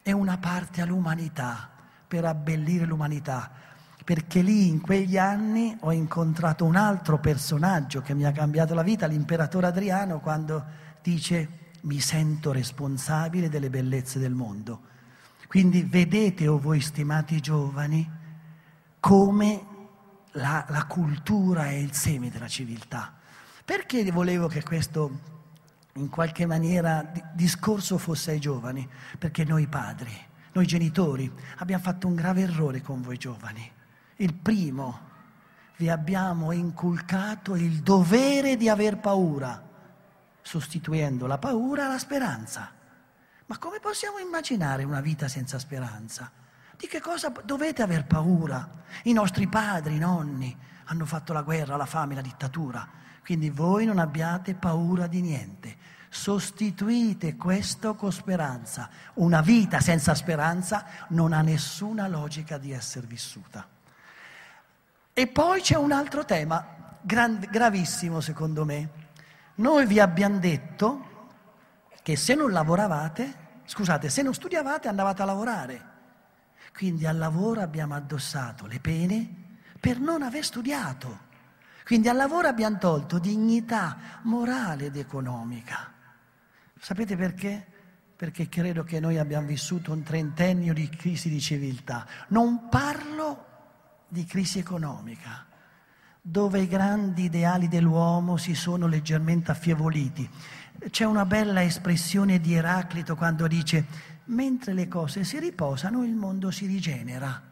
e 0.00 0.12
una 0.12 0.38
parte 0.38 0.80
all'umanità 0.80 1.68
per 2.08 2.24
abbellire 2.24 2.86
l'umanità 2.86 3.50
perché 4.04 4.42
lì 4.42 4.68
in 4.68 4.80
quegli 4.80 5.16
anni 5.16 5.76
ho 5.80 5.92
incontrato 5.92 6.64
un 6.64 6.76
altro 6.76 7.18
personaggio 7.18 8.00
che 8.00 8.14
mi 8.14 8.24
ha 8.24 8.32
cambiato 8.32 8.74
la 8.74 8.82
vita, 8.82 9.06
l'imperatore 9.06 9.66
Adriano, 9.66 10.20
quando 10.20 10.64
dice 11.02 11.60
mi 11.82 12.00
sento 12.00 12.52
responsabile 12.52 13.48
delle 13.48 13.70
bellezze 13.70 14.18
del 14.18 14.34
mondo. 14.34 14.90
Quindi 15.46 15.82
vedete, 15.82 16.48
o 16.48 16.54
oh 16.54 16.58
voi 16.58 16.80
stimati 16.80 17.40
giovani, 17.40 18.08
come 18.98 19.66
la, 20.32 20.64
la 20.68 20.84
cultura 20.86 21.66
è 21.66 21.74
il 21.74 21.92
seme 21.92 22.30
della 22.30 22.48
civiltà. 22.48 23.12
Perché 23.64 24.10
volevo 24.10 24.48
che 24.48 24.62
questo 24.62 25.30
in 25.94 26.08
qualche 26.08 26.46
maniera 26.46 27.12
discorso 27.34 27.98
fosse 27.98 28.32
ai 28.32 28.40
giovani? 28.40 28.88
Perché 29.18 29.44
noi 29.44 29.66
padri, 29.66 30.12
noi 30.52 30.66
genitori 30.66 31.30
abbiamo 31.58 31.82
fatto 31.82 32.06
un 32.06 32.14
grave 32.14 32.40
errore 32.40 32.80
con 32.80 33.02
voi 33.02 33.18
giovani 33.18 33.80
il 34.22 34.34
primo, 34.34 35.10
vi 35.76 35.88
abbiamo 35.88 36.52
inculcato 36.52 37.56
il 37.56 37.82
dovere 37.82 38.56
di 38.56 38.68
aver 38.68 38.98
paura, 38.98 39.60
sostituendo 40.40 41.26
la 41.26 41.38
paura 41.38 41.86
alla 41.86 41.98
speranza. 41.98 42.70
Ma 43.46 43.58
come 43.58 43.80
possiamo 43.80 44.18
immaginare 44.18 44.84
una 44.84 45.00
vita 45.00 45.26
senza 45.26 45.58
speranza? 45.58 46.30
Di 46.76 46.86
che 46.86 47.00
cosa 47.00 47.32
dovete 47.44 47.82
aver 47.82 48.06
paura? 48.06 48.84
I 49.04 49.12
nostri 49.12 49.48
padri, 49.48 49.96
i 49.96 49.98
nonni 49.98 50.56
hanno 50.84 51.04
fatto 51.04 51.32
la 51.32 51.42
guerra, 51.42 51.76
la 51.76 51.86
fame, 51.86 52.14
la 52.14 52.20
dittatura. 52.20 52.88
Quindi 53.24 53.50
voi 53.50 53.86
non 53.86 53.98
abbiate 53.98 54.54
paura 54.54 55.08
di 55.08 55.20
niente. 55.20 55.76
Sostituite 56.08 57.34
questo 57.34 57.96
con 57.96 58.12
speranza. 58.12 58.88
Una 59.14 59.40
vita 59.40 59.80
senza 59.80 60.14
speranza 60.14 60.86
non 61.08 61.32
ha 61.32 61.40
nessuna 61.40 62.06
logica 62.06 62.56
di 62.56 62.70
essere 62.70 63.06
vissuta. 63.06 63.66
E 65.14 65.26
poi 65.26 65.60
c'è 65.60 65.76
un 65.76 65.92
altro 65.92 66.24
tema, 66.24 66.96
grand, 67.02 67.50
gravissimo 67.50 68.20
secondo 68.20 68.64
me. 68.64 68.90
Noi 69.56 69.84
vi 69.84 70.00
abbiamo 70.00 70.38
detto 70.38 71.10
che 72.02 72.16
se 72.16 72.34
non 72.34 72.50
lavoravate, 72.50 73.60
scusate, 73.66 74.08
se 74.08 74.22
non 74.22 74.32
studiavate 74.32 74.88
andavate 74.88 75.20
a 75.20 75.26
lavorare. 75.26 75.90
Quindi 76.74 77.04
al 77.06 77.18
lavoro 77.18 77.60
abbiamo 77.60 77.94
addossato 77.94 78.64
le 78.64 78.80
pene 78.80 79.58
per 79.78 80.00
non 80.00 80.22
aver 80.22 80.44
studiato. 80.44 81.30
Quindi 81.84 82.08
al 82.08 82.16
lavoro 82.16 82.48
abbiamo 82.48 82.78
tolto 82.78 83.18
dignità 83.18 83.98
morale 84.22 84.86
ed 84.86 84.96
economica. 84.96 85.92
Sapete 86.80 87.16
perché? 87.16 87.66
Perché 88.16 88.48
credo 88.48 88.82
che 88.82 88.98
noi 88.98 89.18
abbiamo 89.18 89.46
vissuto 89.46 89.92
un 89.92 90.02
trentennio 90.02 90.72
di 90.72 90.88
crisi 90.88 91.28
di 91.28 91.40
civiltà. 91.40 92.06
Non 92.28 92.70
parlo 92.70 93.51
di 94.12 94.26
crisi 94.26 94.58
economica, 94.58 95.46
dove 96.20 96.60
i 96.60 96.68
grandi 96.68 97.24
ideali 97.24 97.66
dell'uomo 97.66 98.36
si 98.36 98.54
sono 98.54 98.86
leggermente 98.86 99.50
affievoliti. 99.50 100.28
C'è 100.90 101.04
una 101.04 101.24
bella 101.24 101.62
espressione 101.62 102.38
di 102.38 102.52
Eraclito 102.52 103.16
quando 103.16 103.46
dice, 103.46 103.86
mentre 104.26 104.74
le 104.74 104.86
cose 104.86 105.24
si 105.24 105.38
riposano 105.38 106.04
il 106.04 106.14
mondo 106.14 106.50
si 106.50 106.66
rigenera. 106.66 107.42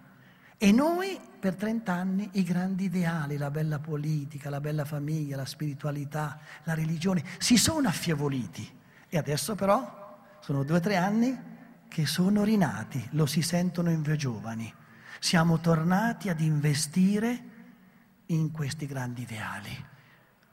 E 0.59 0.71
noi 0.71 1.19
per 1.41 1.55
30 1.55 1.91
anni 1.91 2.29
i 2.33 2.43
grandi 2.43 2.85
ideali, 2.85 3.39
la 3.39 3.51
bella 3.51 3.79
politica, 3.79 4.51
la 4.51 4.61
bella 4.61 4.85
famiglia, 4.85 5.37
la 5.37 5.47
spiritualità, 5.47 6.41
la 6.65 6.75
religione, 6.75 7.25
si 7.39 7.57
sono 7.57 7.89
affievoliti. 7.89 8.71
E 9.09 9.17
adesso 9.17 9.55
però 9.55 10.19
sono 10.41 10.63
due 10.63 10.77
o 10.77 10.81
tre 10.81 10.97
anni 10.97 11.39
che 11.89 12.05
sono 12.05 12.45
rinati, 12.45 13.03
lo 13.13 13.25
si 13.25 13.41
sentono 13.41 13.91
in 13.91 14.03
giovani. 14.03 14.75
Siamo 15.23 15.61
tornati 15.61 16.31
ad 16.31 16.41
investire 16.41 17.45
in 18.27 18.51
questi 18.51 18.87
grandi 18.87 19.23
ideali. 19.23 19.87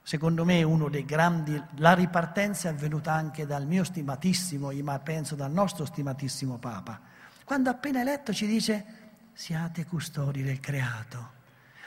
Secondo 0.03 0.43
me 0.43 0.61
uno 0.61 0.89
dei 0.89 1.05
grandi, 1.05 1.59
la 1.75 1.93
ripartenza 1.93 2.67
è 2.67 2.71
avvenuta 2.71 3.13
anche 3.13 3.45
dal 3.45 3.65
mio 3.65 3.85
stimatissimo, 3.85 4.71
ma 4.83 4.99
penso 4.99 5.35
dal 5.35 5.51
nostro 5.51 5.85
stimatissimo 5.85 6.57
Papa, 6.57 6.99
quando 7.45 7.69
appena 7.69 8.01
eletto 8.01 8.33
ci 8.33 8.45
dice 8.45 8.85
siate 9.33 9.85
custodi 9.85 10.43
del 10.43 10.59
creato. 10.59 11.35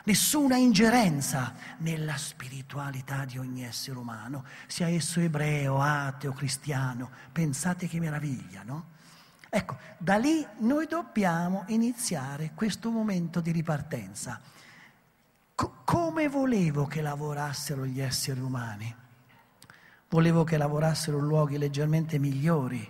Nessuna 0.05 0.57
ingerenza 0.57 1.53
nella 1.79 2.17
spiritualità 2.17 3.27
di 3.27 3.37
ogni 3.37 3.63
essere 3.63 3.99
umano, 3.99 4.45
sia 4.67 4.89
esso 4.89 5.21
ebreo, 5.21 5.83
ateo, 5.83 6.33
cristiano. 6.33 7.11
Pensate 7.31 7.87
che 7.87 8.01
meraviglia, 8.01 8.63
no? 8.63 8.99
Ecco, 9.53 9.77
da 9.99 10.17
lì 10.17 10.47
noi 10.59 10.87
dobbiamo 10.87 11.65
iniziare 11.67 12.53
questo 12.55 12.91
momento 12.91 13.41
di 13.41 13.51
ripartenza. 13.51 14.41
Co- 15.57 15.83
come 15.85 16.29
volevo 16.29 16.87
che 16.87 17.03
lavorassero 17.03 17.85
gli 17.85 18.01
esseri 18.01 18.39
umani? 18.39 18.95
Volevo 20.09 20.45
che 20.45 20.57
lavorassero 20.57 21.19
in 21.19 21.27
luoghi 21.27 21.59
leggermente 21.59 22.19
migliori, 22.19 22.89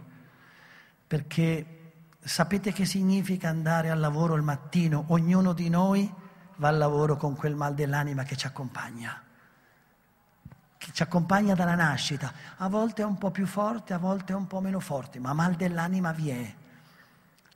perché 1.07 1.93
sapete 2.21 2.73
che 2.73 2.85
significa 2.85 3.49
andare 3.49 3.89
al 3.89 3.99
lavoro 3.99 4.35
il 4.35 4.43
mattino? 4.43 5.07
Ognuno 5.09 5.55
di 5.55 5.71
noi 5.71 6.13
va 6.57 6.69
al 6.69 6.77
lavoro 6.77 7.17
con 7.17 7.35
quel 7.35 7.55
mal 7.55 7.73
dell'anima 7.73 8.23
che 8.23 8.37
ci 8.37 8.47
accompagna 8.47 9.29
che 10.81 10.93
ci 10.93 11.03
accompagna 11.03 11.55
dalla 11.55 11.75
nascita. 11.75 12.33
A 12.57 12.69
volte 12.71 13.03
è 13.03 13.05
un 13.05 13.19
po' 13.19 13.31
più 13.31 13.45
forte, 13.45 13.93
a 13.93 13.99
volte 13.99 14.33
è 14.33 14.37
un 14.37 14.47
po' 14.47 14.61
meno 14.61 14.81
forte, 14.81 15.19
ma 15.19 15.35
mal 15.35 15.55
dell'anima 15.55 16.11
vi 16.13 16.31
è. 16.31 16.55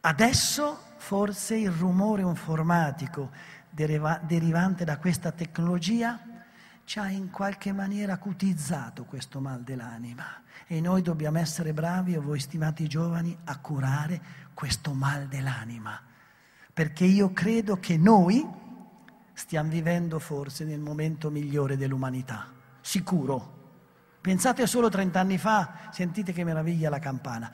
Adesso 0.03 0.79
forse 0.99 1.57
il 1.57 1.71
rumore 1.71 2.21
informatico 2.21 3.31
deriva- 3.71 4.21
derivante 4.23 4.85
da 4.85 4.99
questa 4.99 5.33
tecnologia 5.33 6.21
ci 6.85 6.99
ha 6.99 7.09
in 7.09 7.31
qualche 7.31 7.73
maniera 7.73 8.13
acutizzato 8.13 9.07
questo 9.07 9.41
mal 9.41 9.63
dell'anima 9.63 10.43
e 10.67 10.83
noi 10.83 11.01
dobbiamo 11.01 11.39
essere 11.39 11.73
bravi, 11.73 12.17
o 12.17 12.21
voi 12.21 12.41
stimati 12.41 12.87
giovani, 12.87 13.35
a 13.45 13.57
curare 13.57 14.21
questo 14.53 14.93
mal 14.93 15.29
dell'anima, 15.29 15.99
perché 16.75 17.07
io 17.07 17.33
credo 17.33 17.81
che 17.81 17.97
noi 17.97 18.47
stiamo 19.33 19.71
vivendo 19.71 20.19
forse 20.19 20.67
nel 20.67 20.81
momento 20.81 21.31
migliore 21.31 21.79
dell'umanità 21.79 22.55
sicuro. 22.85 23.53
Pensate 24.21 24.67
solo 24.67 24.91
30 24.91 25.19
anni 25.19 25.39
fa, 25.39 25.89
sentite 25.91 26.33
che 26.33 26.45
meraviglia 26.45 26.91
la 26.91 26.99
campana. 26.99 27.51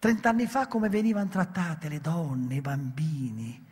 30 0.00 0.28
anni 0.28 0.46
fa 0.46 0.66
come 0.66 0.88
venivano 0.88 1.28
trattate 1.28 1.88
le 1.88 2.00
donne, 2.00 2.56
i 2.56 2.60
bambini, 2.60 3.64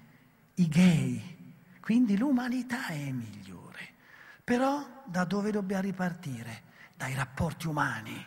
i 0.54 0.68
gay. 0.68 1.54
Quindi 1.80 2.16
l'umanità 2.16 2.86
è 2.86 3.10
migliore. 3.10 3.88
Però 4.44 5.02
da 5.04 5.24
dove 5.24 5.50
dobbiamo 5.50 5.82
ripartire? 5.82 6.62
Dai 6.96 7.14
rapporti 7.14 7.66
umani. 7.66 8.26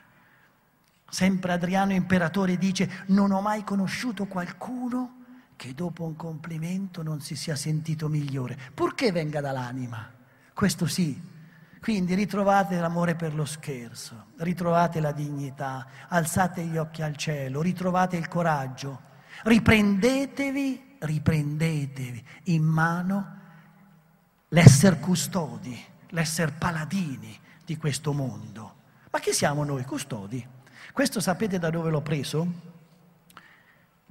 Sempre 1.10 1.54
Adriano 1.54 1.94
Imperatore 1.94 2.58
dice, 2.58 3.06
non 3.08 3.32
ho 3.32 3.40
mai 3.40 3.64
conosciuto 3.64 4.26
qualcuno 4.26 5.22
che 5.56 5.74
dopo 5.74 6.04
un 6.04 6.18
complimento 6.18 7.04
non 7.04 7.22
si 7.22 7.36
sia 7.36 7.56
sentito 7.56 8.10
migliore, 8.10 8.58
purché 8.74 9.14
venga 9.14 9.40
dall'anima. 9.40 10.12
Questo 10.54 10.88
sì, 10.88 11.32
quindi 11.84 12.14
ritrovate 12.16 12.80
l'amore 12.80 13.14
per 13.14 13.36
lo 13.36 13.44
scherzo, 13.44 14.28
ritrovate 14.38 15.02
la 15.02 15.12
dignità, 15.12 15.86
alzate 16.08 16.64
gli 16.64 16.78
occhi 16.78 17.02
al 17.02 17.18
cielo, 17.18 17.62
ritrovate 17.62 18.16
il 18.16 18.30
coraggio, 18.30 19.02
riprendetevi, 19.44 20.96
riprendetevi 21.00 22.26
in 22.44 22.64
mano 22.64 23.40
l'essere 24.48 24.98
custodi, 25.00 25.78
l'essere 26.12 26.54
paladini 26.54 27.38
di 27.66 27.76
questo 27.76 28.14
mondo. 28.14 28.76
Ma 29.12 29.20
chi 29.20 29.34
siamo 29.34 29.66
noi, 29.66 29.84
custodi? 29.84 30.48
Questo 30.94 31.20
sapete 31.20 31.60
da 31.60 31.70
dove 31.70 31.90
l'ho 31.90 32.02
preso? 32.02 32.48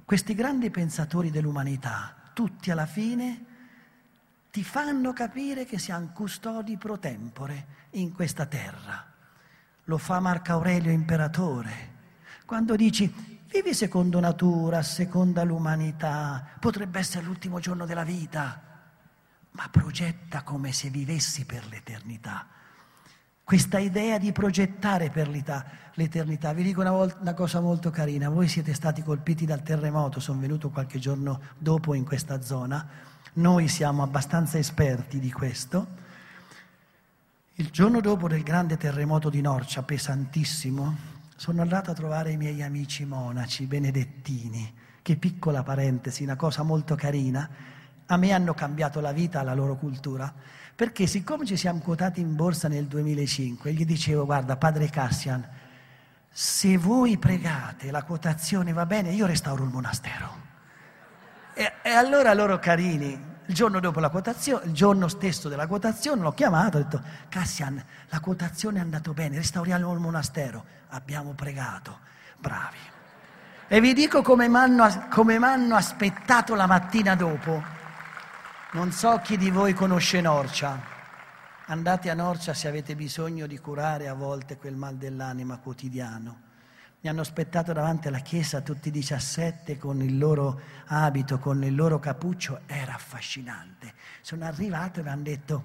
Questi 0.05 0.35
grandi 0.35 0.69
pensatori 0.69 1.31
dell'umanità, 1.31 2.13
tutti 2.33 2.69
alla 2.69 2.85
fine 2.85 3.45
ti 4.53 4.63
fanno 4.63 5.13
capire 5.13 5.65
che 5.65 5.79
siamo 5.79 6.11
custodi 6.13 6.77
pro 6.77 6.99
tempore 6.99 7.65
in 7.93 8.13
questa 8.13 8.45
terra. 8.45 9.03
Lo 9.85 9.97
fa 9.97 10.19
Marco 10.19 10.51
Aurelio 10.51 10.91
imperatore. 10.91 11.71
Quando 12.45 12.75
dici 12.75 13.41
vivi 13.49 13.73
secondo 13.73 14.19
natura, 14.19 14.83
secondo 14.83 15.43
l'umanità, 15.43 16.45
potrebbe 16.59 16.99
essere 16.99 17.25
l'ultimo 17.25 17.57
giorno 17.57 17.87
della 17.87 18.03
vita, 18.03 18.61
ma 19.49 19.69
progetta 19.71 20.43
come 20.43 20.71
se 20.71 20.91
vivessi 20.91 21.45
per 21.45 21.65
l'eternità. 21.65 22.45
Questa 23.43 23.79
idea 23.79 24.19
di 24.19 24.31
progettare 24.33 25.09
per 25.09 25.29
l'eternità. 25.29 26.53
Vi 26.53 26.61
dico 26.61 26.81
una, 26.81 26.91
volta, 26.91 27.17
una 27.21 27.33
cosa 27.33 27.59
molto 27.59 27.89
carina, 27.89 28.29
voi 28.29 28.47
siete 28.47 28.75
stati 28.75 29.01
colpiti 29.01 29.47
dal 29.47 29.63
terremoto, 29.63 30.19
sono 30.19 30.39
venuto 30.39 30.69
qualche 30.69 30.99
giorno 30.99 31.41
dopo 31.57 31.95
in 31.95 32.05
questa 32.05 32.39
zona 32.43 33.12
noi 33.33 33.67
siamo 33.67 34.03
abbastanza 34.03 34.57
esperti 34.57 35.19
di 35.19 35.31
questo. 35.31 36.01
Il 37.55 37.71
giorno 37.71 37.99
dopo 37.99 38.27
del 38.27 38.43
grande 38.43 38.77
terremoto 38.77 39.29
di 39.29 39.41
Norcia, 39.41 39.81
pesantissimo, 39.83 40.95
sono 41.35 41.61
andato 41.61 41.91
a 41.91 41.93
trovare 41.93 42.31
i 42.31 42.37
miei 42.37 42.61
amici 42.61 43.05
monaci 43.05 43.65
benedettini. 43.65 44.73
Che 45.01 45.15
piccola 45.17 45.63
parentesi, 45.63 46.23
una 46.23 46.35
cosa 46.35 46.63
molto 46.63 46.95
carina. 46.95 47.49
A 48.05 48.17
me 48.17 48.31
hanno 48.31 48.53
cambiato 48.53 48.99
la 49.01 49.11
vita, 49.11 49.41
la 49.43 49.53
loro 49.53 49.75
cultura, 49.77 50.33
perché 50.75 51.07
siccome 51.07 51.45
ci 51.45 51.57
siamo 51.57 51.79
quotati 51.79 52.21
in 52.21 52.35
borsa 52.35 52.67
nel 52.67 52.85
2005, 52.85 53.73
gli 53.73 53.85
dicevo, 53.85 54.25
guarda, 54.25 54.57
padre 54.57 54.89
Cassian, 54.89 55.47
se 56.29 56.77
voi 56.77 57.17
pregate, 57.17 57.91
la 57.91 58.03
quotazione 58.03 58.73
va 58.73 58.85
bene, 58.85 59.11
io 59.11 59.25
restauro 59.25 59.63
il 59.63 59.69
monastero. 59.69 60.42
E, 61.53 61.73
e, 61.81 61.89
allora 61.89 62.33
loro 62.33 62.57
carini, 62.59 63.31
il 63.45 63.53
giorno 63.53 63.79
dopo 63.79 63.99
la 63.99 64.09
quotazione, 64.09 64.65
il 64.65 64.73
giorno 64.73 65.07
stesso 65.07 65.49
della 65.49 65.67
quotazione, 65.67 66.21
l'ho 66.21 66.33
chiamato, 66.33 66.77
ho 66.77 66.81
detto, 66.81 67.01
Cassian, 67.29 67.83
la 68.09 68.19
quotazione 68.19 68.79
è 68.79 68.81
andata 68.81 69.11
bene, 69.11 69.37
restauriamo 69.37 69.93
il 69.93 69.99
monastero. 69.99 70.65
Abbiamo 70.89 71.33
pregato, 71.33 71.99
bravi. 72.37 72.77
E 73.67 73.81
vi 73.81 73.93
dico 73.93 74.21
come 74.21 74.47
mi 74.47 74.57
hanno 74.57 75.75
aspettato 75.75 76.55
la 76.55 76.67
mattina 76.67 77.15
dopo. 77.15 77.63
Non 78.73 78.91
so 78.91 79.19
chi 79.23 79.37
di 79.37 79.49
voi 79.49 79.73
conosce 79.73 80.21
Norcia. 80.21 80.91
Andate 81.67 82.09
a 82.09 82.13
Norcia 82.13 82.53
se 82.53 82.67
avete 82.67 82.95
bisogno 82.95 83.47
di 83.47 83.57
curare 83.59 84.07
a 84.07 84.13
volte 84.13 84.57
quel 84.57 84.75
mal 84.75 84.95
dell'anima 84.95 85.57
quotidiano 85.57 86.51
mi 87.03 87.09
hanno 87.09 87.19
aspettato 87.19 87.73
davanti 87.73 88.07
alla 88.07 88.19
chiesa 88.19 88.61
tutti 88.61 88.87
i 88.87 88.91
17 88.91 89.77
con 89.77 90.01
il 90.01 90.17
loro 90.17 90.61
abito, 90.85 91.37
con 91.37 91.61
il 91.61 91.75
loro 91.75 91.99
cappuccio, 91.99 92.61
era 92.65 92.93
affascinante. 92.93 93.93
Sono 94.21 94.45
arrivato 94.45 95.01
e 95.01 95.03
mi 95.03 95.09
hanno 95.09 95.23
detto, 95.23 95.63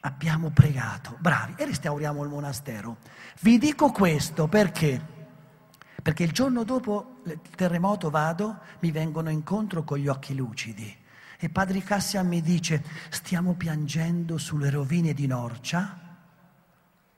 abbiamo 0.00 0.50
pregato, 0.50 1.16
bravi, 1.18 1.54
e 1.56 1.64
restauriamo 1.64 2.22
il 2.22 2.28
monastero. 2.28 2.98
Vi 3.40 3.56
dico 3.56 3.90
questo 3.92 4.46
perché? 4.46 5.00
Perché 6.02 6.24
il 6.24 6.32
giorno 6.32 6.64
dopo 6.64 7.22
il 7.24 7.40
terremoto 7.56 8.10
vado, 8.10 8.58
mi 8.80 8.90
vengono 8.90 9.30
incontro 9.30 9.84
con 9.84 9.96
gli 9.96 10.06
occhi 10.06 10.34
lucidi. 10.34 10.94
E 11.38 11.48
padre 11.48 11.80
Cassian 11.80 12.26
mi 12.26 12.42
dice, 12.42 12.84
stiamo 13.08 13.54
piangendo 13.54 14.36
sulle 14.36 14.68
rovine 14.68 15.14
di 15.14 15.26
Norcia, 15.26 16.05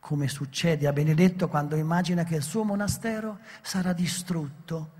come 0.08 0.26
succede 0.26 0.86
a 0.86 0.92
Benedetto 0.94 1.48
quando 1.48 1.76
immagina 1.76 2.24
che 2.24 2.36
il 2.36 2.42
suo 2.42 2.64
monastero 2.64 3.40
sarà 3.60 3.92
distrutto. 3.92 4.92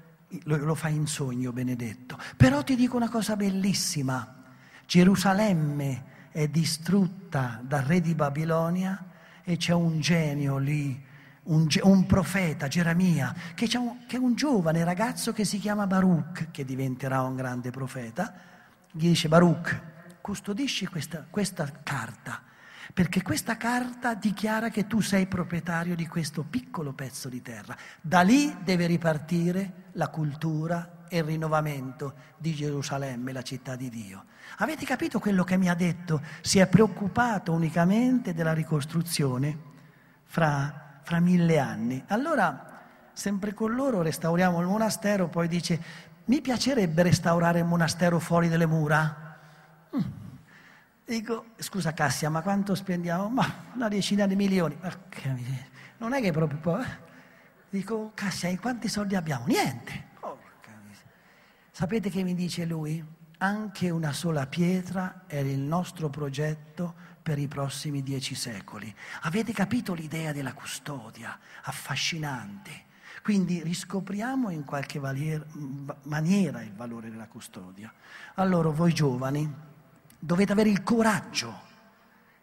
Lo, 0.42 0.58
lo, 0.58 0.74
fa 0.74 0.88
in 0.88 1.06
sogno 1.06 1.50
Benedetto. 1.50 2.18
Però 2.36 2.62
ti 2.62 2.76
dico 2.76 2.96
una 2.96 3.08
cosa 3.08 3.34
bellissima. 3.34 4.44
Gerusalemme 4.84 6.28
è 6.30 6.46
distrutta 6.48 7.58
dal 7.64 7.84
re 7.84 8.02
di 8.02 8.14
Babilonia 8.14 9.02
e 9.44 9.56
c'è 9.56 9.72
un 9.72 9.98
genio 9.98 10.58
lì, 10.58 11.02
un, 11.44 11.66
un 11.84 12.04
profeta, 12.04 12.68
Geremia, 12.68 13.34
che, 13.54 13.66
un, 13.78 14.04
che, 14.06 14.16
è 14.16 14.20
un 14.20 14.34
giovane 14.34 14.84
ragazzo 14.84 15.32
che 15.32 15.46
si 15.46 15.58
chiama 15.58 15.86
Baruch, 15.86 16.50
che 16.50 16.66
diventerà 16.66 17.22
un 17.22 17.34
grande 17.34 17.70
profeta. 17.70 18.34
Gli 18.90 19.08
dice 19.08 19.28
Baruch, 19.28 19.80
custodisci 20.20 20.86
questa, 20.86 21.24
questa 21.30 21.66
carta 21.82 22.42
perché 22.92 23.22
questa 23.22 23.56
carta 23.56 24.14
dichiara 24.14 24.70
che 24.70 24.86
tu 24.86 25.00
sei 25.00 25.26
proprietario 25.26 25.94
di 25.94 26.06
questo 26.06 26.42
piccolo 26.42 26.92
pezzo 26.92 27.28
di 27.28 27.42
terra. 27.42 27.76
Da 28.00 28.22
lì 28.22 28.56
deve 28.62 28.86
ripartire 28.86 29.86
la 29.92 30.08
cultura 30.08 31.04
e 31.08 31.18
il 31.18 31.24
rinnovamento 31.24 32.14
di 32.36 32.54
Gerusalemme, 32.54 33.32
la 33.32 33.42
città 33.42 33.76
di 33.76 33.88
Dio. 33.88 34.24
Avete 34.58 34.84
capito 34.84 35.18
quello 35.18 35.44
che 35.44 35.56
mi 35.56 35.68
ha 35.68 35.74
detto? 35.74 36.22
Si 36.40 36.58
è 36.58 36.66
preoccupato 36.66 37.52
unicamente 37.52 38.34
della 38.34 38.52
ricostruzione 38.52 39.58
fra, 40.24 41.00
fra 41.02 41.20
mille 41.20 41.58
anni. 41.58 42.02
Allora, 42.08 42.80
sempre 43.12 43.54
con 43.54 43.74
loro 43.74 44.02
restauriamo 44.02 44.60
il 44.60 44.66
monastero, 44.66 45.28
poi 45.28 45.48
dice, 45.48 46.06
mi 46.26 46.40
piacerebbe 46.40 47.02
restaurare 47.02 47.60
il 47.60 47.64
monastero 47.64 48.18
fuori 48.18 48.48
dalle 48.48 48.66
mura. 48.66 49.36
Mm. 49.96 50.27
Dico, 51.08 51.46
scusa 51.56 51.94
Cassia, 51.94 52.28
ma 52.28 52.42
quanto 52.42 52.74
spendiamo? 52.74 53.30
Ma 53.30 53.70
una 53.74 53.88
decina 53.88 54.26
di 54.26 54.36
milioni. 54.36 54.78
Non 55.96 56.12
è 56.12 56.20
che 56.20 56.32
proprio. 56.32 56.82
Eh? 56.82 56.86
Dico, 57.70 58.12
Cassia, 58.12 58.54
quanti 58.58 58.88
soldi 58.88 59.14
abbiamo? 59.14 59.46
Niente. 59.46 60.08
Sapete 61.70 62.10
che 62.10 62.22
mi 62.22 62.34
dice 62.34 62.66
lui? 62.66 63.02
Anche 63.38 63.88
una 63.88 64.12
sola 64.12 64.46
pietra 64.46 65.24
è 65.26 65.36
il 65.36 65.60
nostro 65.60 66.10
progetto 66.10 66.94
per 67.22 67.38
i 67.38 67.48
prossimi 67.48 68.02
dieci 68.02 68.34
secoli. 68.34 68.94
Avete 69.22 69.54
capito 69.54 69.94
l'idea 69.94 70.32
della 70.32 70.52
custodia? 70.52 71.38
Affascinante. 71.62 72.84
Quindi 73.22 73.62
riscopriamo 73.62 74.50
in 74.50 74.64
qualche 74.64 74.98
valier, 74.98 75.46
maniera 76.02 76.60
il 76.60 76.74
valore 76.74 77.08
della 77.08 77.28
custodia. 77.28 77.90
Allora 78.34 78.68
voi 78.68 78.92
giovani 78.92 79.67
dovete 80.18 80.52
avere 80.52 80.70
il 80.70 80.82
coraggio 80.82 81.66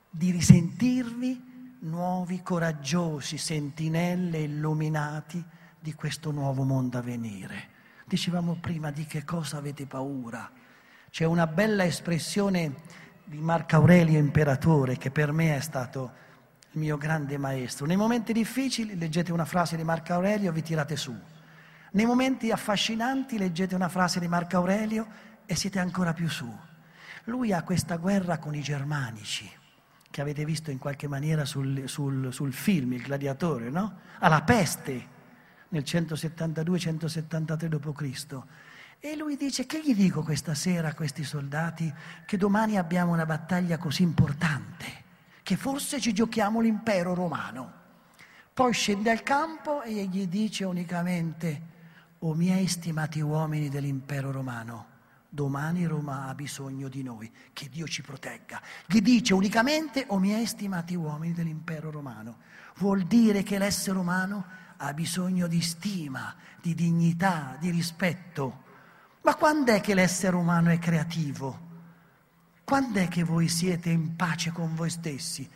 di 0.10 0.32
risentirvi 0.32 1.78
nuovi, 1.80 2.42
coraggiosi 2.42 3.38
sentinelle 3.38 4.40
illuminati 4.40 5.44
di 5.80 5.94
questo 5.94 6.32
nuovo 6.32 6.64
mondo 6.64 6.98
a 6.98 7.02
venire. 7.02 7.74
Dicevamo 8.06 8.58
prima 8.60 8.92
di 8.92 9.06
che 9.06 9.24
cosa 9.24 9.58
avete 9.58 9.86
paura. 9.86 10.50
C'è 11.10 11.26
una 11.26 11.48
bella 11.48 11.86
espressione 11.86 12.76
di 13.24 13.40
Marco 13.40 13.76
Aurelio 13.76 14.18
Imperatore 14.18 14.98
che 14.98 15.12
per 15.12 15.32
me 15.32 15.56
è 15.56 15.60
stato 15.60 16.24
il 16.72 16.80
mio 16.80 16.98
grande 16.98 17.38
maestro. 17.38 17.86
Nei 17.86 17.98
momenti 17.98 18.34
difficili 18.34 18.98
leggete 18.98 19.32
una 19.32 19.46
frase 19.46 19.76
di 19.76 19.84
Marco 19.84 20.14
Aurelio 20.14 20.50
e 20.50 20.54
vi 20.54 20.62
tirate 20.62 20.96
su. 20.96 21.16
Nei 21.92 22.06
momenti 22.06 22.52
affascinanti 22.52 23.38
leggete 23.38 23.76
una 23.76 23.90
frase 23.90 24.20
di 24.20 24.28
Marco 24.28 24.58
Aurelio 24.58 25.08
e 25.46 25.56
siete 25.56 25.80
ancora 25.80 26.14
più 26.14 26.30
su. 26.30 26.52
Lui 27.26 27.54
ha 27.54 27.64
questa 27.64 27.98
guerra 27.98 28.38
con 28.38 28.56
i 28.56 28.62
germanici, 28.62 29.50
che 30.10 30.22
avete 30.22 30.46
visto 30.46 30.72
in 30.72 30.78
qualche 30.78 31.08
maniera 31.08 31.44
sul, 31.46 31.90
sul, 31.90 32.32
sul 32.32 32.54
film, 32.54 32.94
il 32.94 33.02
gladiatore, 33.02 33.70
no? 33.70 34.00
Ha 34.20 34.30
la 34.30 34.42
peste 34.44 35.14
nel 35.70 35.84
172-173 35.84 37.68
d.C. 37.68 38.42
E 39.00 39.16
lui 39.16 39.36
dice, 39.36 39.66
che 39.66 39.82
gli 39.82 39.94
dico 39.94 40.24
questa 40.24 40.54
sera 40.54 40.90
a 40.90 40.94
questi 40.94 41.24
soldati 41.24 41.94
che 42.26 42.38
domani 42.38 42.78
abbiamo 42.78 43.12
una 43.12 43.26
battaglia 43.26 43.78
così 43.78 44.04
importante, 44.04 44.86
che 45.44 45.58
forse 45.58 46.00
ci 46.00 46.14
giochiamo 46.14 46.62
l'impero 46.62 47.14
romano. 47.14 47.84
Poi 48.54 48.72
scende 48.72 49.12
al 49.12 49.22
campo 49.22 49.82
e 49.82 50.06
gli 50.06 50.28
dice 50.28 50.64
unicamente, 50.64 51.74
o 52.20 52.34
miei 52.34 52.68
stimati 52.68 53.20
uomini 53.20 53.70
dell'impero 53.70 54.32
romano, 54.32 54.94
domani 55.36 55.86
Roma 55.86 56.28
ha 56.28 56.34
bisogno 56.34 56.88
di 56.88 57.04
noi, 57.04 57.32
che 57.54 57.70
Dio 57.70 57.86
ci 57.86 58.02
protegga. 58.02 58.60
Gli 58.88 59.02
dice 59.02 59.36
unicamente, 59.36 60.06
o 60.08 60.18
miei 60.18 60.48
stimati 60.48 60.96
uomini 60.96 61.34
dell'impero 61.34 61.92
romano. 61.92 62.38
Vuol 62.78 63.04
dire 63.04 63.44
che 63.44 63.60
l'essere 63.60 64.00
umano 64.00 64.46
ha 64.78 64.94
bisogno 64.94 65.46
di 65.48 65.62
stima, 65.62 66.34
di 66.60 66.74
dignità, 66.74 67.58
di 67.60 67.70
rispetto. 67.70 68.64
Ma 69.22 69.36
quando 69.36 69.74
è 69.74 69.82
che 69.82 69.94
l'essere 69.94 70.36
umano 70.36 70.70
è 70.70 70.80
creativo? 70.80 71.60
Quando 72.64 73.00
è 73.00 73.08
che 73.08 73.24
voi 73.24 73.48
siete 73.48 73.90
in 73.90 74.16
pace 74.16 74.52
con 74.52 74.74
voi 74.74 74.90
stessi? 74.90 75.48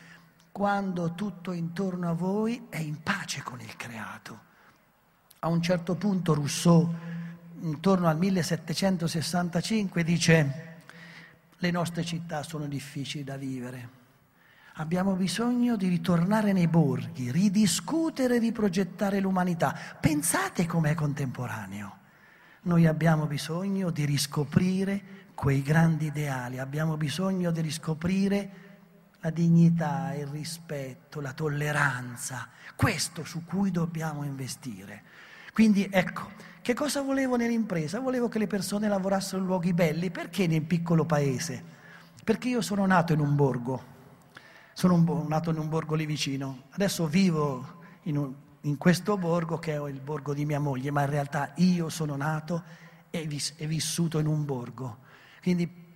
Quando 0.51 1.15
tutto 1.15 1.53
intorno 1.53 2.09
a 2.09 2.13
voi 2.13 2.67
è 2.69 2.77
in 2.77 3.01
pace 3.01 3.41
con 3.41 3.61
il 3.61 3.75
creato. 3.75 4.47
A 5.39 5.47
un 5.47 5.61
certo 5.61 5.95
punto 5.95 6.33
Rousseau, 6.33 6.93
intorno 7.61 8.07
al 8.07 8.17
1765, 8.17 10.03
dice 10.03 10.77
le 11.57 11.71
nostre 11.71 12.03
città 12.03 12.43
sono 12.43 12.67
difficili 12.67 13.23
da 13.23 13.35
vivere 13.35 13.97
Abbiamo 14.79 15.15
bisogno 15.15 15.75
di 15.75 15.89
ritornare 15.89 16.53
nei 16.53 16.67
borghi, 16.67 17.31
ridiscutere, 17.31 18.39
riprogettare 18.39 19.19
l'umanità. 19.19 19.77
Pensate 19.99 20.65
com'è 20.65 20.93
contemporaneo. 20.93 21.97
Noi 22.61 22.85
abbiamo 22.87 23.25
bisogno 23.25 23.89
di 23.89 24.05
riscoprire 24.05 25.01
quei 25.33 25.61
grandi 25.61 26.05
ideali, 26.05 26.59
abbiamo 26.59 26.95
bisogno 26.95 27.51
di 27.51 27.59
riscoprire 27.59 28.49
la 29.19 29.31
dignità, 29.31 30.13
il 30.13 30.27
rispetto, 30.27 31.19
la 31.19 31.33
tolleranza, 31.33 32.47
questo 32.77 33.25
su 33.25 33.43
cui 33.43 33.71
dobbiamo 33.71 34.23
investire. 34.23 35.03
Quindi 35.53 35.87
ecco, 35.91 36.29
che 36.61 36.73
cosa 36.73 37.01
volevo 37.01 37.35
nell'impresa? 37.35 37.99
Volevo 37.99 38.27
che 38.27 38.37
le 38.37 38.47
persone 38.47 38.87
lavorassero 38.87 39.41
in 39.41 39.47
luoghi 39.47 39.73
belli, 39.73 40.11
perché 40.11 40.45
nel 40.45 40.61
piccolo 40.61 41.05
paese? 41.05 41.63
Perché 42.23 42.49
io 42.49 42.61
sono 42.61 42.85
nato 42.85 43.13
in 43.13 43.19
un 43.19 43.35
borgo, 43.35 43.83
sono 44.73 44.93
un, 44.93 45.25
nato 45.27 45.49
in 45.49 45.57
un 45.57 45.67
borgo 45.67 45.95
lì 45.95 46.05
vicino, 46.05 46.63
adesso 46.71 47.07
vivo 47.07 47.81
in, 48.03 48.17
un, 48.17 48.33
in, 48.61 48.77
questo 48.77 49.17
borgo 49.17 49.57
che 49.57 49.73
è 49.73 49.87
il 49.87 49.99
borgo 49.99 50.33
di 50.33 50.45
mia 50.45 50.59
moglie, 50.59 50.91
ma 50.91 51.01
in 51.01 51.09
realtà 51.09 51.53
io 51.55 51.89
sono 51.89 52.15
nato 52.15 52.63
e, 53.09 53.25
vis, 53.25 53.55
e 53.57 53.65
vissuto 53.65 54.19
in 54.19 54.27
un 54.27 54.45
borgo. 54.45 54.99
Quindi, 55.41 55.87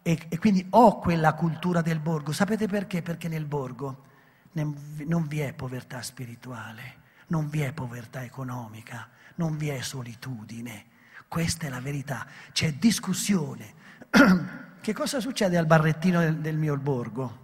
e, 0.00 0.18
e, 0.28 0.38
quindi 0.38 0.66
ho 0.70 0.98
quella 0.98 1.34
cultura 1.34 1.82
del 1.82 1.98
borgo. 1.98 2.32
Sapete 2.32 2.66
perché? 2.68 3.02
Perché 3.02 3.28
nel 3.28 3.44
borgo 3.44 4.04
non 4.52 5.26
vi 5.26 5.40
è 5.40 5.52
povertà 5.52 6.00
spirituale, 6.00 7.00
non 7.32 7.48
vi 7.48 7.62
è 7.62 7.72
povertà 7.72 8.22
economica, 8.22 9.08
non 9.36 9.56
vi 9.56 9.70
è 9.70 9.80
solitudine. 9.80 10.84
Questa 11.26 11.66
è 11.66 11.70
la 11.70 11.80
verità. 11.80 12.26
C'è 12.52 12.74
discussione. 12.74 13.74
che 14.80 14.92
cosa 14.92 15.18
succede 15.18 15.56
al 15.56 15.64
barrettino 15.64 16.20
del, 16.20 16.36
del 16.36 16.58
mio 16.58 16.76
borgo? 16.76 17.40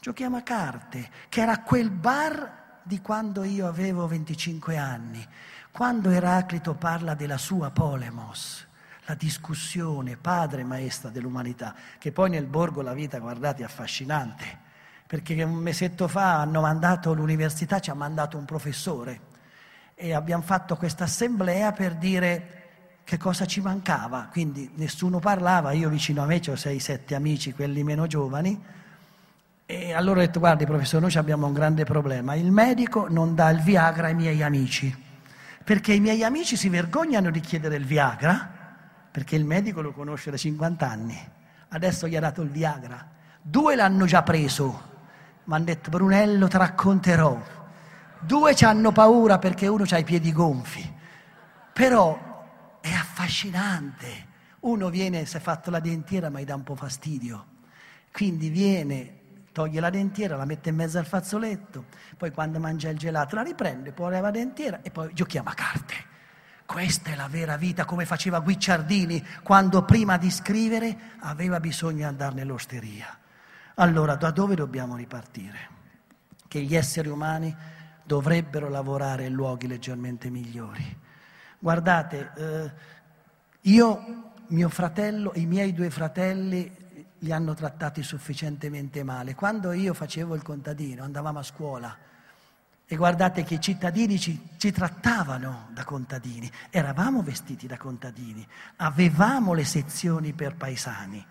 giochiamo 0.00 0.36
a 0.36 0.42
carte, 0.42 1.10
che 1.28 1.40
era 1.40 1.60
quel 1.60 1.90
bar 1.90 2.80
di 2.82 3.00
quando 3.00 3.42
io 3.42 3.66
avevo 3.66 4.06
25 4.06 4.76
anni, 4.76 5.26
quando 5.70 6.10
Eraclito 6.10 6.74
parla 6.74 7.14
della 7.14 7.36
sua 7.36 7.70
polemos, 7.70 8.66
la 9.06 9.14
discussione 9.14 10.16
padre 10.16 10.62
e 10.62 10.64
maestra 10.64 11.10
dell'umanità, 11.10 11.74
che 11.98 12.12
poi 12.12 12.30
nel 12.30 12.46
borgo 12.46 12.82
la 12.82 12.94
vita, 12.94 13.18
guardate, 13.18 13.62
è 13.62 13.64
affascinante, 13.64 14.66
perché 15.08 15.42
un 15.42 15.54
mesetto 15.54 16.06
fa 16.06 16.40
hanno 16.40 16.60
mandato 16.60 17.14
l'università, 17.14 17.80
ci 17.80 17.88
ha 17.88 17.94
mandato 17.94 18.36
un 18.36 18.44
professore 18.44 19.20
e 19.94 20.12
abbiamo 20.12 20.42
fatto 20.42 20.76
questa 20.76 21.04
assemblea 21.04 21.72
per 21.72 21.94
dire 21.94 22.56
che 23.04 23.16
cosa 23.16 23.46
ci 23.46 23.62
mancava, 23.62 24.28
quindi 24.30 24.70
nessuno 24.74 25.18
parlava, 25.18 25.72
io 25.72 25.88
vicino 25.88 26.22
a 26.22 26.26
me 26.26 26.36
ho 26.36 26.52
6-7 26.52 27.14
amici, 27.14 27.54
quelli 27.54 27.82
meno 27.82 28.06
giovani, 28.06 28.62
e 29.64 29.92
allora 29.94 30.20
ho 30.20 30.24
detto, 30.24 30.40
guardi 30.40 30.66
professore, 30.66 31.02
noi 31.02 31.14
abbiamo 31.16 31.46
un 31.46 31.52
grande 31.54 31.84
problema. 31.84 32.34
Il 32.34 32.52
medico 32.52 33.06
non 33.08 33.34
dà 33.34 33.48
il 33.48 33.60
Viagra 33.60 34.08
ai 34.08 34.14
miei 34.14 34.42
amici, 34.42 34.94
perché 35.64 35.94
i 35.94 36.00
miei 36.00 36.22
amici 36.22 36.56
si 36.56 36.68
vergognano 36.68 37.30
di 37.30 37.40
chiedere 37.40 37.76
il 37.76 37.84
Viagra, 37.84 38.50
perché 39.10 39.36
il 39.36 39.44
medico 39.44 39.80
lo 39.80 39.92
conosce 39.92 40.30
da 40.30 40.36
50 40.36 40.88
anni. 40.88 41.18
Adesso 41.68 42.06
gli 42.08 42.16
ha 42.16 42.20
dato 42.20 42.42
il 42.42 42.50
Viagra. 42.50 43.08
Due 43.40 43.74
l'hanno 43.74 44.04
già 44.04 44.22
preso. 44.22 44.96
Mi 45.48 45.54
hanno 45.54 45.64
detto, 45.64 45.88
Brunello, 45.88 46.46
ti 46.46 46.58
racconterò. 46.58 47.40
Due 48.20 48.54
ci 48.54 48.66
hanno 48.66 48.92
paura 48.92 49.38
perché 49.38 49.66
uno 49.66 49.84
ha 49.88 49.96
i 49.96 50.04
piedi 50.04 50.30
gonfi. 50.30 50.94
Però 51.72 52.76
è 52.82 52.92
affascinante. 52.92 54.26
Uno 54.60 54.90
viene, 54.90 55.24
si 55.24 55.38
è 55.38 55.40
fatto 55.40 55.70
la 55.70 55.80
dentiera, 55.80 56.28
ma 56.28 56.38
gli 56.40 56.44
dà 56.44 56.54
un 56.54 56.64
po' 56.64 56.74
fastidio. 56.74 57.46
Quindi 58.12 58.50
viene 58.50 59.20
toglie 59.52 59.80
la 59.80 59.88
dentiera, 59.88 60.36
la 60.36 60.44
mette 60.44 60.68
in 60.68 60.74
mezzo 60.74 60.98
al 60.98 61.06
fazzoletto, 61.06 61.86
poi 62.18 62.30
quando 62.30 62.60
mangia 62.60 62.90
il 62.90 62.98
gelato 62.98 63.34
la 63.34 63.42
riprende, 63.42 63.92
poi 63.92 64.20
la 64.20 64.30
dentiera 64.30 64.80
e 64.82 64.90
poi 64.90 65.14
giochiamo 65.14 65.48
a 65.48 65.54
carte. 65.54 65.94
Questa 66.66 67.10
è 67.10 67.16
la 67.16 67.28
vera 67.28 67.56
vita, 67.56 67.86
come 67.86 68.04
faceva 68.04 68.40
Guicciardini 68.40 69.24
quando 69.42 69.82
prima 69.84 70.18
di 70.18 70.30
scrivere 70.30 70.96
aveva 71.20 71.58
bisogno 71.58 71.96
di 71.96 72.02
andare 72.02 72.34
nell'osteria. 72.34 73.18
Allora, 73.80 74.16
da 74.16 74.32
dove 74.32 74.56
dobbiamo 74.56 74.96
ripartire? 74.96 75.76
Che 76.48 76.60
gli 76.60 76.74
esseri 76.74 77.08
umani 77.08 77.54
dovrebbero 78.02 78.68
lavorare 78.68 79.26
in 79.26 79.34
luoghi 79.34 79.68
leggermente 79.68 80.30
migliori. 80.30 80.84
Guardate, 81.60 82.32
eh, 82.36 82.72
io, 83.60 84.32
mio 84.48 84.68
fratello, 84.68 85.30
i 85.36 85.46
miei 85.46 85.72
due 85.74 85.90
fratelli 85.90 86.74
li 87.18 87.30
hanno 87.30 87.54
trattati 87.54 88.02
sufficientemente 88.02 89.04
male. 89.04 89.36
Quando 89.36 89.70
io 89.70 89.94
facevo 89.94 90.34
il 90.34 90.42
contadino, 90.42 91.04
andavamo 91.04 91.38
a 91.38 91.44
scuola 91.44 91.96
E 92.84 92.96
guardate 92.96 93.44
che 93.44 93.54
i 93.54 93.60
cittadini 93.60 94.18
ci, 94.18 94.48
ci, 94.56 94.72
trattavano 94.72 95.68
da 95.72 95.84
contadini, 95.84 96.50
eravamo 96.70 97.22
vestiti 97.22 97.68
da 97.68 97.76
contadini, 97.76 98.44
avevamo 98.76 99.52
le 99.52 99.64
sezioni 99.64 100.32
per 100.32 100.56
paesani. 100.56 101.24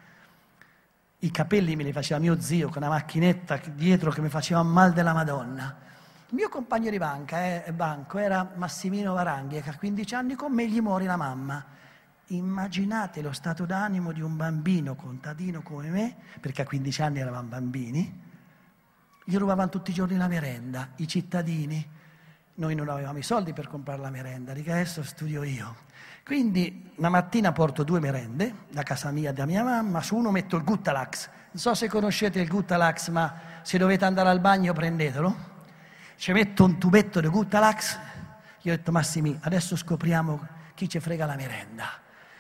I 1.20 1.32
capelli 1.32 1.76
me 1.76 1.82
li 1.82 1.92
faceva 1.92 2.20
mio 2.20 2.40
zio 2.40 2.70
con 2.70 2.84
una 2.84 2.92
macchinetta 2.92 3.60
dietro 3.74 4.12
che 4.12 4.22
mi 4.22 4.30
faceva 4.30 4.62
mal 4.62 4.94
della 4.94 5.14
Madonna. 5.14 5.76
Il 6.30 6.36
mio 6.36 6.48
compagno 6.48 6.92
di 6.92 7.00
banca, 7.00 7.66
eh, 7.66 7.74
banco 7.74 8.20
era 8.20 8.52
Massimino 8.54 9.14
Varanghi, 9.14 9.60
che 9.60 9.70
a 9.72 9.76
15 9.76 10.14
anni 10.14 10.36
con 10.36 10.54
me 10.54 10.68
gli 10.68 10.80
muore 10.80 11.06
la 11.06 11.16
mamma. 11.16 11.66
Immaginate 12.28 13.24
lo 13.24 13.32
stato 13.32 13.66
d'animo 13.66 14.12
di 14.12 14.22
un 14.22 14.36
bambino 14.36 14.94
contadino 14.94 15.64
come 15.64 15.90
me, 15.90 16.18
perché 16.40 16.62
a 16.62 16.66
15 16.66 17.02
anni 17.02 17.20
eravamo 17.20 17.48
bambini, 17.48 18.22
gli 19.24 19.38
rubavano 19.38 19.70
tutti 19.70 19.90
i 19.90 19.96
giorni 19.96 20.18
la 20.18 20.28
merenda, 20.28 20.90
i 20.98 21.08
cittadini. 21.08 21.96
Noi 22.60 22.74
non 22.74 22.90
avevamo 22.90 23.20
i 23.20 23.24
soldi 23.24 23.54
per 23.54 23.68
comprare 23.68 24.02
la 24.02 24.10
merenda, 24.10 24.52
dico 24.52 24.72
adesso 24.72 25.04
studio 25.04 25.44
io. 25.44 25.76
Quindi 26.26 26.92
una 26.96 27.10
mattina 27.10 27.52
porto 27.52 27.84
due 27.84 28.00
merende 28.00 28.66
da 28.72 28.82
casa 28.82 29.12
mia 29.12 29.30
e 29.30 29.34
da 29.34 29.46
mia 29.46 29.64
mamma, 29.64 30.02
su 30.02 30.16
uno 30.16 30.32
metto 30.32 30.56
il 30.56 30.64
Guttalax. 30.64 31.30
Non 31.52 31.62
so 31.62 31.76
se 31.76 31.88
conoscete 31.88 32.40
il 32.40 32.48
Guttalax, 32.48 33.10
ma 33.10 33.34
se 33.62 33.78
dovete 33.78 34.06
andare 34.06 34.30
al 34.30 34.40
bagno 34.40 34.74
prendetelo. 34.74 35.36
Ci 36.16 36.32
metto 36.32 36.64
un 36.64 36.80
tubetto 36.80 37.22
di 37.22 37.28
Guttalax. 37.28 38.00
Io 38.64 38.74
ho 38.74 38.76
detto 38.76 38.92
Massimi, 38.92 39.38
adesso 39.44 39.76
scopriamo 39.76 40.48
chi 40.74 40.90
ci 40.90 41.00
frega 41.00 41.28
la 41.28 41.36
merenda. 41.36 41.86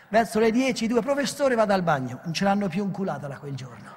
Verso 0.09 0.39
le 0.39 0.49
10 0.49 0.85
i 0.85 0.87
due 0.87 1.01
professori 1.03 1.53
vado 1.53 1.73
al 1.73 1.83
bagno, 1.83 2.21
non 2.23 2.33
ce 2.33 2.43
l'hanno 2.43 2.67
più 2.69 2.83
inculata 2.83 3.27
da 3.27 3.37
quel 3.37 3.53
giorno. 3.53 3.93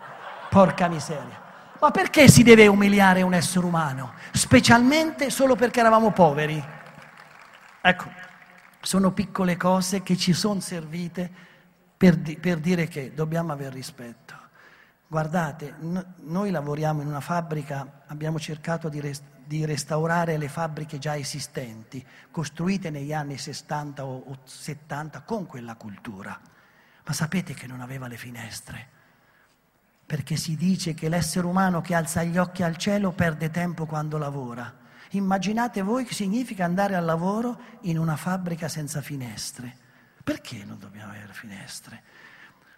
Porca 0.51 0.87
miseria. 0.87 1.50
Ma 1.81 1.91
perché 1.91 2.29
si 2.29 2.43
deve 2.43 2.67
umiliare 2.67 3.23
un 3.23 3.33
essere 3.33 3.65
umano? 3.65 4.13
Specialmente 4.33 5.31
solo 5.31 5.57
perché 5.57 5.81
eravamo 5.81 6.13
poveri. 6.13 6.63
Ecco, 7.81 8.13
sono 8.83 9.13
piccole 9.13 9.57
cose 9.57 10.03
che 10.03 10.15
ci 10.17 10.35
sono 10.35 10.61
servite 10.61 11.31
per, 11.97 12.17
di, 12.17 12.37
per 12.37 12.59
dire 12.59 12.87
che 12.87 13.15
dobbiamo 13.15 13.53
avere 13.53 13.71
rispetto. 13.71 14.35
Guardate, 15.07 15.75
no, 15.81 16.15
noi 16.25 16.51
lavoriamo 16.51 17.01
in 17.01 17.09
una 17.09 17.21
fabbrica, 17.21 18.03
abbiamo 18.09 18.39
cercato 18.39 18.91
di, 18.91 19.01
rest, 19.01 19.23
di, 19.45 19.65
restaurare 19.65 20.37
le 20.37 20.49
fabbriche 20.49 20.99
già 20.99 21.17
esistenti, 21.17 22.05
costruite 22.31 22.91
negli 22.91 23.15
anni 23.15 23.39
60 23.39 24.05
o 24.05 24.39
70 24.45 25.23
con 25.23 25.47
quella 25.47 25.77
cultura. 25.77 26.39
Ma 27.05 27.13
sapete 27.15 27.55
che 27.55 27.67
non 27.67 27.81
aveva 27.81 28.07
le 28.07 28.19
finestre? 28.19 28.99
Perché 30.11 30.35
si 30.35 30.57
dice 30.57 30.93
che 30.93 31.09
l'essere 31.09 31.47
umano 31.47 31.81
che 31.81 31.95
alza 31.95 32.25
gli 32.25 32.37
occhi 32.37 32.65
al 32.65 32.77
cielo 32.77 33.13
perde 33.13 33.49
tempo 33.49 33.87
quando 33.87 34.19
lavora. 34.19 34.79
Immaginate 35.11 35.83
voi 35.83 36.05
che 36.05 36.15
significa 36.15 36.65
andare 36.65 36.97
al 36.97 37.05
lavoro 37.05 37.57
in 37.83 37.97
una 37.97 38.17
fabbrica 38.17 38.67
senza 38.67 39.03
finestre. 39.03 39.73
Perché 40.25 40.65
non 40.65 40.81
dobbiamo 40.81 41.13
avere 41.13 41.33
finestre? 41.33 42.03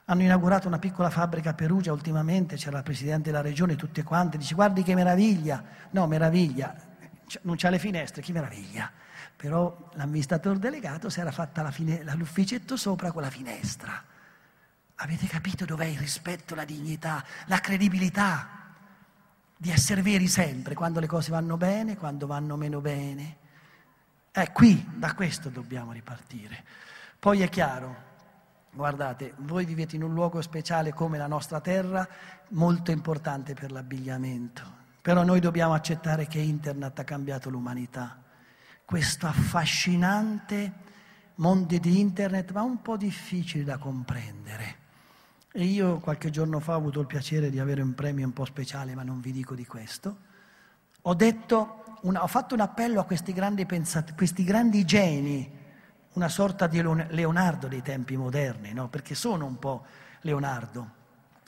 Hanno 0.05 0.21
inaugurato 0.21 0.68
una 0.68 0.79
piccola 0.79 1.09
fabbrica 1.09 1.49
a 1.49 1.55
Perugia 1.55 1.90
ultimamente, 1.90 2.57
c'era 2.57 2.77
il 2.77 2.85
presidente 2.85 3.31
della 3.31 3.40
regione, 3.40 3.77
tutte 3.77 4.03
quante, 4.03 4.37
dice 4.37 4.55
guardi 4.55 4.83
che 4.83 4.95
meraviglia. 4.95 5.64
No, 5.92 6.07
meraviglia, 6.07 6.77
non 7.45 7.57
c'ha 7.57 7.71
le 7.71 7.79
finestre, 7.79 8.21
che 8.21 8.33
meraviglia. 8.33 8.90
Però 9.35 9.88
l'amministratore 9.95 10.59
delegato 10.59 11.09
si 11.09 11.18
era 11.18 11.31
fatta 11.31 11.71
fine, 11.71 12.03
l'ufficetto 12.14 12.77
sopra 12.77 13.11
con 13.11 13.23
la 13.23 13.31
finestra. 13.31 14.12
Avete 15.03 15.27
capito 15.27 15.65
dov'è 15.65 15.87
il 15.87 15.99
rispetto, 15.99 16.55
la 16.55 16.65
dignità, 16.65 17.25
la 17.47 17.59
credibilità 17.59 18.71
di 19.57 19.69
essere 19.69 20.01
veri 20.01 20.29
sempre, 20.29 20.75
quando 20.75 21.01
le 21.01 21.09
cose 21.09 21.33
vanno 21.33 21.57
bene, 21.57 21.97
quando 21.97 22.29
vanno 22.29 22.57
meno 22.57 22.81
bene? 22.81 23.37
È 24.31 24.53
qui, 24.53 24.88
da 24.95 25.12
questo 25.15 25.49
dobbiamo 25.49 25.91
ripartire. 25.91 26.65
Poi 27.19 27.43
è 27.43 27.49
chiaro, 27.49 27.97
guardate, 28.71 29.35
voi 29.38 29.65
vivete 29.65 29.97
in 29.97 30.05
un 30.05 30.15
luogo 30.15 30.41
speciale 30.41 30.93
come 30.93 31.19
la 31.19 31.27
nostra 31.27 31.61
terra, 31.61 32.09
molto 32.51 32.93
importante 32.93 33.55
per 33.55 33.73
l'abbigliamento, 33.73 34.62
però 35.03 35.25
noi 35.25 35.41
dobbiamo 35.41 35.75
accettare 35.75 36.29
che 36.29 36.38
Internet 36.38 36.97
ha 37.01 37.05
cambiato 37.05 37.51
l'umanità. 37.51 38.23
Questo 38.85 39.27
affascinante 39.27 40.73
mondo 41.37 41.77
di 41.77 41.99
Internet, 41.99 42.53
ma 42.53 42.62
un 42.62 42.81
po' 42.81 42.97
difficile 42.97 43.65
da 43.65 43.79
comprendere. 43.79 44.82
E 45.55 45.65
io 45.65 45.99
qualche 45.99 46.31
giorno 46.31 46.61
fa 46.61 46.73
ho 46.73 46.79
avuto 46.79 47.01
il 47.01 47.07
piacere 47.07 47.51
di 47.51 47.59
avere 47.59 47.83
un 47.83 47.93
premio 47.93 48.25
un 48.25 48.33
po' 48.33 48.47
speciale, 48.47 48.95
ma 48.95 49.03
non 49.03 49.21
vi 49.21 49.33
dico 49.33 49.55
di 49.55 49.67
questo. 49.67 50.17
Ho, 51.03 51.15
detto, 51.15 51.99
una, 52.03 52.23
ho 52.23 52.27
fatto 52.27 52.55
un 52.55 52.61
appello 52.61 53.01
a 53.01 53.05
questi 53.05 53.35
grandi, 53.35 53.67
pensati, 53.67 54.15
questi 54.15 54.45
grandi 54.45 54.85
geni, 54.87 55.51
una 56.15 56.29
sorta 56.31 56.67
di 56.67 56.83
Leonardo 56.83 57.69
dei 57.69 57.83
tempi 57.83 58.17
moderni, 58.17 58.73
no? 58.73 58.88
perché 58.88 59.15
sono 59.15 59.45
un 59.45 59.59
po' 59.59 59.85
Leonardo. 60.23 60.91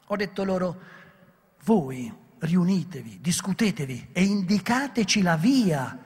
Ho 0.07 0.17
detto 0.17 0.45
loro, 0.45 0.81
voi 1.64 2.12
riunitevi, 2.40 3.21
discutetevi 3.23 4.11
e 4.12 4.23
indicateci 4.23 5.23
la 5.23 5.37
via 5.37 5.99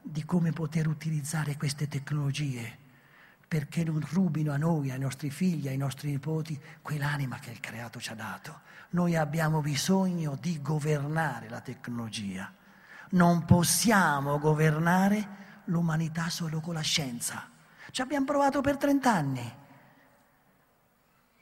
di 0.00 0.24
come 0.24 0.52
poter 0.52 0.86
utilizzare 0.86 1.56
queste 1.58 1.86
tecnologie 1.86 2.84
perché 3.48 3.84
non 3.84 4.04
rubino 4.10 4.52
a 4.52 4.56
noi, 4.56 4.90
ai 4.90 4.98
nostri 4.98 5.30
figli, 5.30 5.68
ai 5.68 5.76
nostri 5.76 6.10
nipoti, 6.10 6.60
quell'anima 6.82 7.38
che 7.38 7.50
il 7.50 7.60
creato 7.60 8.00
ci 8.00 8.10
ha 8.10 8.14
dato. 8.14 8.60
Noi 8.90 9.14
abbiamo 9.14 9.60
bisogno 9.60 10.36
di 10.40 10.60
governare 10.60 11.48
la 11.48 11.60
tecnologia. 11.60 12.52
Non 13.10 13.44
possiamo 13.44 14.38
governare 14.38 15.44
l'umanità 15.66 16.28
solo 16.28 16.60
con 16.60 16.74
la 16.74 16.80
scienza. 16.80 17.48
Ci 17.90 18.02
abbiamo 18.02 18.24
provato 18.24 18.60
per 18.60 18.76
30 18.76 19.12
anni. 19.12 19.54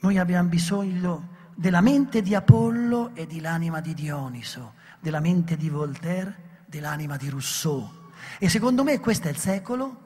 Noi 0.00 0.18
abbiamo 0.18 0.48
bisogno 0.48 1.28
della 1.54 1.80
mente 1.80 2.20
di 2.20 2.34
Apollo 2.34 3.14
e 3.14 3.26
dell'anima 3.26 3.80
di 3.80 3.94
Dioniso, 3.94 4.74
della 5.00 5.20
mente 5.20 5.56
di 5.56 5.70
Voltaire, 5.70 6.62
dell'anima 6.66 7.16
di 7.16 7.30
Rousseau. 7.30 8.10
E 8.38 8.50
secondo 8.50 8.84
me 8.84 9.00
questo 9.00 9.28
è 9.28 9.30
il 9.30 9.38
secolo 9.38 10.03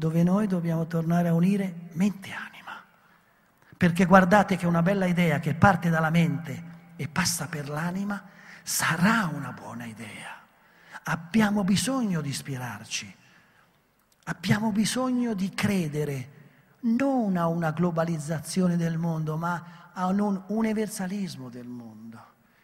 dove 0.00 0.22
noi 0.22 0.46
dobbiamo 0.46 0.86
tornare 0.86 1.28
a 1.28 1.34
unire 1.34 1.90
mente 1.92 2.30
e 2.30 2.32
anima. 2.32 2.82
Perché 3.76 4.06
guardate 4.06 4.56
che 4.56 4.66
una 4.66 4.80
bella 4.80 5.04
idea 5.04 5.40
che 5.40 5.52
parte 5.52 5.90
dalla 5.90 6.08
mente 6.08 6.94
e 6.96 7.06
passa 7.06 7.48
per 7.48 7.68
l'anima 7.68 8.22
sarà 8.62 9.30
una 9.30 9.52
buona 9.52 9.84
idea. 9.84 10.40
Abbiamo 11.02 11.64
bisogno 11.64 12.22
di 12.22 12.30
ispirarci, 12.30 13.14
abbiamo 14.24 14.72
bisogno 14.72 15.34
di 15.34 15.50
credere 15.50 16.38
non 16.80 17.36
a 17.36 17.48
una 17.48 17.70
globalizzazione 17.70 18.78
del 18.78 18.96
mondo, 18.96 19.36
ma 19.36 19.90
a 19.92 20.06
un 20.06 20.44
universalismo 20.46 21.50
del 21.50 21.66
mondo. 21.66 22.18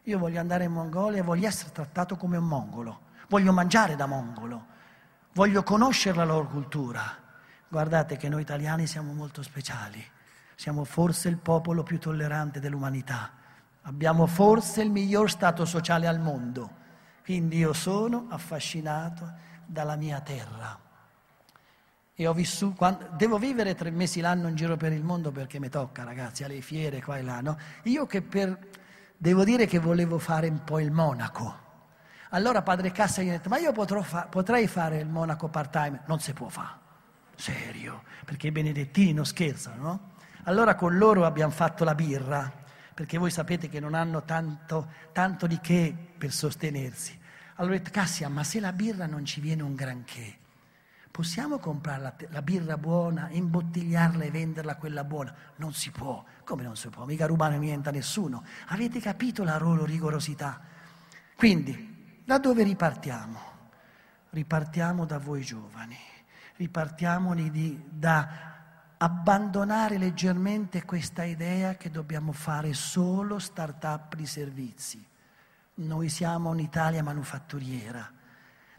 Io 0.05 0.19
voglio 0.19 0.41
andare 0.41 0.65
in 0.65 0.73
Mongolia 0.73 1.19
e 1.19 1.23
voglio 1.23 1.49
essere 1.49 1.71
trattato 1.71 2.17
come 2.17 2.39
un 2.39 2.47
mongolo, 2.47 3.01
voglio 3.29 3.53
mangiare 3.53 3.95
da 3.95 4.07
mongolo 4.07 4.73
voglio 5.37 5.63
conoscere 5.63 6.17
la 6.17 6.25
loro 6.25 6.49
cultura. 6.49 7.25
Guardate 7.77 8.17
che 8.17 8.31
noi 8.31 8.41
italiani 8.41 8.87
siamo 8.87 9.13
molto 9.13 9.43
speciali, 9.43 10.03
siamo 10.55 10.85
forse 10.85 11.29
il 11.29 11.37
popolo 11.37 11.83
più 11.83 11.99
tollerante 11.99 12.59
dell'umanità, 12.59 13.33
abbiamo 13.83 14.27
forse 14.27 14.81
il 14.81 14.91
miglior 14.91 15.29
stato 15.29 15.67
sociale 15.67 16.07
al 16.07 16.19
mondo, 16.19 16.71
quindi 17.23 17.59
io 17.59 17.75
sono 17.75 18.29
affascinato 18.31 19.31
dalla 19.67 19.95
mia 19.97 20.23
terra. 20.23 20.81
E 22.15 22.27
ho 22.27 22.33
vissuto, 22.33 22.75
quando, 22.77 23.11
devo 23.15 23.37
vivere 23.37 23.75
tre 23.75 23.91
mesi 23.91 24.23
l'anno 24.23 24.49
in 24.49 24.55
giro 24.55 24.79
per 24.79 24.93
il 24.93 25.05
mondo 25.05 25.31
perché 25.31 25.61
mi 25.61 25.69
tocca, 25.69 26.03
ragazzi, 26.03 26.45
alle 26.45 26.63
fiere 26.63 27.03
qua 27.03 27.19
e 27.19 27.23
là, 27.23 27.43
no? 27.43 27.59
Io 27.83 28.07
che 28.07 28.23
per, 28.23 28.59
devo 29.19 29.45
dire 29.45 29.67
che 29.67 29.79
volevo 29.79 30.17
fare 30.17 30.49
un 30.49 30.65
po' 30.65 30.81
il 30.81 30.91
monaco 30.91 31.65
allora 32.31 32.63
padre 32.63 32.91
Cassa 32.91 33.21
gli 33.21 33.29
ha 33.29 33.33
detto, 33.33 33.51
ma 33.51 33.59
io 33.59 33.73
fa- 34.03 34.29
potrei 34.31 34.67
fare 34.67 34.99
il 34.99 35.09
monaco 35.09 35.49
part-time? 35.49 36.01
Non 36.07 36.21
si 36.21 36.33
può 36.33 36.49
fare. 36.49 36.85
Serio, 37.37 38.03
perché 38.25 38.49
i 38.49 38.53
benedettini 38.53 39.13
non 39.13 39.25
scherzano, 39.25 39.83
no? 39.83 40.11
Allora 40.45 40.75
con 40.75 40.97
loro 40.97 41.25
abbiamo 41.25 41.53
fatto 41.53 41.85
la 41.85 41.95
birra, 41.95 42.51
perché 42.95 43.19
voi 43.19 43.31
sapete 43.31 43.69
che 43.69 43.81
non 43.81 43.95
hanno 43.95 44.23
tanto, 44.25 44.91
tanto 45.13 45.47
di 45.47 45.61
che 45.61 45.95
per 46.17 46.33
sostenersi. 46.33 47.19
Allora 47.57 47.75
ho 47.75 47.79
detto, 47.79 47.91
Cassia, 47.91 48.29
ma 48.29 48.45
se 48.45 48.61
la 48.61 48.73
birra 48.73 49.07
non 49.07 49.25
ci 49.25 49.41
viene 49.41 49.63
un 49.63 49.75
granché, 49.75 50.39
possiamo 51.11 51.59
comprare 51.59 52.03
la, 52.03 52.15
la, 52.31 52.43
birra 52.43 52.77
buona, 52.79 53.29
imbottigliarla 53.31 54.25
e 54.25 54.31
venderla 54.31 54.77
quella 54.77 55.05
buona? 55.05 55.35
Non 55.57 55.73
si 55.73 55.91
può. 55.91 56.25
Come 56.45 56.63
non 56.63 56.77
si 56.77 56.89
può? 56.89 57.05
Mica 57.05 57.27
rubare 57.27 57.59
niente 57.59 57.89
a 57.89 57.93
nessuno. 57.93 58.45
Avete 58.69 59.01
capito 59.01 59.43
la 59.43 59.59
loro 59.59 59.85
rigorosità? 59.85 60.61
Quindi, 61.35 62.23
da 62.25 62.39
dove 62.39 62.63
ripartiamo? 62.63 63.41
Ripartiamo 64.31 65.05
da 65.07 65.19
voi 65.19 65.43
giovani, 65.43 65.97
ripartiamo 66.57 67.35
di, 67.35 67.83
da 67.89 68.55
abbandonare 68.99 69.99
leggermente 69.99 70.85
questa 70.85 71.25
idea 71.25 71.75
che 71.75 71.91
dobbiamo 71.91 72.33
fare 72.33 72.73
solo 72.73 73.39
start-up 73.39 74.15
di 74.15 74.27
servizi. 74.27 75.07
Noi 75.75 76.09
siamo 76.09 76.51
un'Italia 76.51 77.03
manufatturiera. 77.03 78.11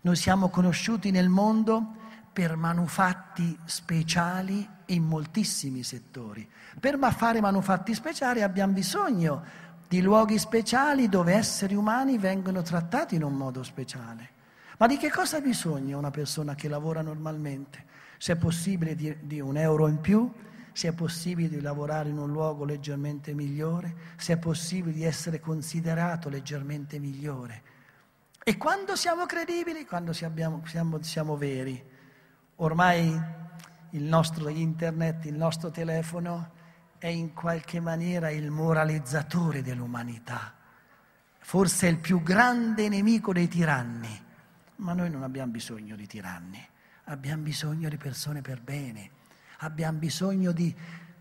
Noi 0.02 0.16
siamo 0.16 0.50
conosciuti 0.50 1.12
nel 1.12 1.30
mondo 1.30 1.96
per 2.34 2.56
manufatti 2.56 3.58
speciali 3.66 4.68
in 4.88 5.04
moltissimi 5.04 5.84
settori. 5.84 6.50
Per 6.80 6.98
fare 7.14 7.42
manufatti 7.42 7.94
speciali 7.94 8.42
abbiamo 8.42 8.74
bisogno 8.74 9.44
di 9.88 10.02
luoghi 10.02 10.38
speciali 10.38 11.10
dove 11.10 11.34
esseri 11.34 11.76
umani 11.76 12.18
vengono 12.18 12.62
trattati 12.62 13.16
in 13.16 13.24
un 13.24 13.34
modo 13.34 13.64
speciale. 13.64 14.36
Ma 14.78 14.88
di 14.88 14.98
che 14.98 15.10
cosa 15.10 15.38
ha 15.38 15.42
bisogno 15.42 15.98
una 15.98 16.12
persona 16.12 16.56
che 16.56 16.68
lavora 16.68 17.02
normalmente? 17.02 17.86
Se 18.18 18.34
è 18.34 18.36
possibile 18.36 18.96
di, 18.96 19.16
di 19.22 19.40
un 19.40 19.58
euro 19.58 19.88
in 19.88 20.00
più, 20.00 20.32
se 20.72 20.90
è 20.90 20.94
possibile 20.94 21.50
di 21.50 21.60
lavorare 21.60 22.10
in 22.10 22.20
un 22.20 22.32
luogo 22.32 22.64
leggermente 22.64 23.34
migliore, 23.34 23.96
se 24.18 24.34
è 24.34 24.38
possibile 24.38 24.94
di 24.94 25.04
essere 25.04 25.40
considerato 25.40 26.30
leggermente 26.30 27.00
migliore. 27.00 27.64
E 28.44 28.58
quando 28.58 28.96
siamo 28.96 29.26
credibili? 29.26 29.86
Quando 29.86 30.14
siamo, 30.14 30.62
siamo, 30.66 31.02
siamo 31.02 31.36
veri. 31.36 31.84
Ormai 32.58 33.20
il 33.92 34.04
nostro 34.04 34.48
internet, 34.50 35.26
il 35.26 35.36
nostro 35.36 35.72
telefono 35.72 36.52
è 37.00 37.08
in 37.08 37.34
qualche 37.34 37.80
maniera 37.80 38.30
il 38.30 38.52
moralizzatore 38.52 39.64
dell'umanità, 39.64 40.54
forse 41.40 41.88
è 41.88 41.90
il 41.90 41.98
più 41.98 42.22
grande 42.22 42.90
nemico 42.90 43.34
dei 43.34 43.48
tiranni, 43.48 44.26
ma 44.78 44.94
noi 44.94 45.10
non 45.10 45.24
abbiamo 45.24 45.52
bisogno 45.52 45.96
di 45.96 46.08
tiranni, 46.08 46.66
abbiamo 47.06 47.44
bisogno 47.44 47.90
di 47.90 47.98
persone 47.98 48.42
per 48.42 48.62
bene, 48.62 49.10
abbiamo 49.60 49.98
bisogno 49.98 50.52
di 50.52 50.74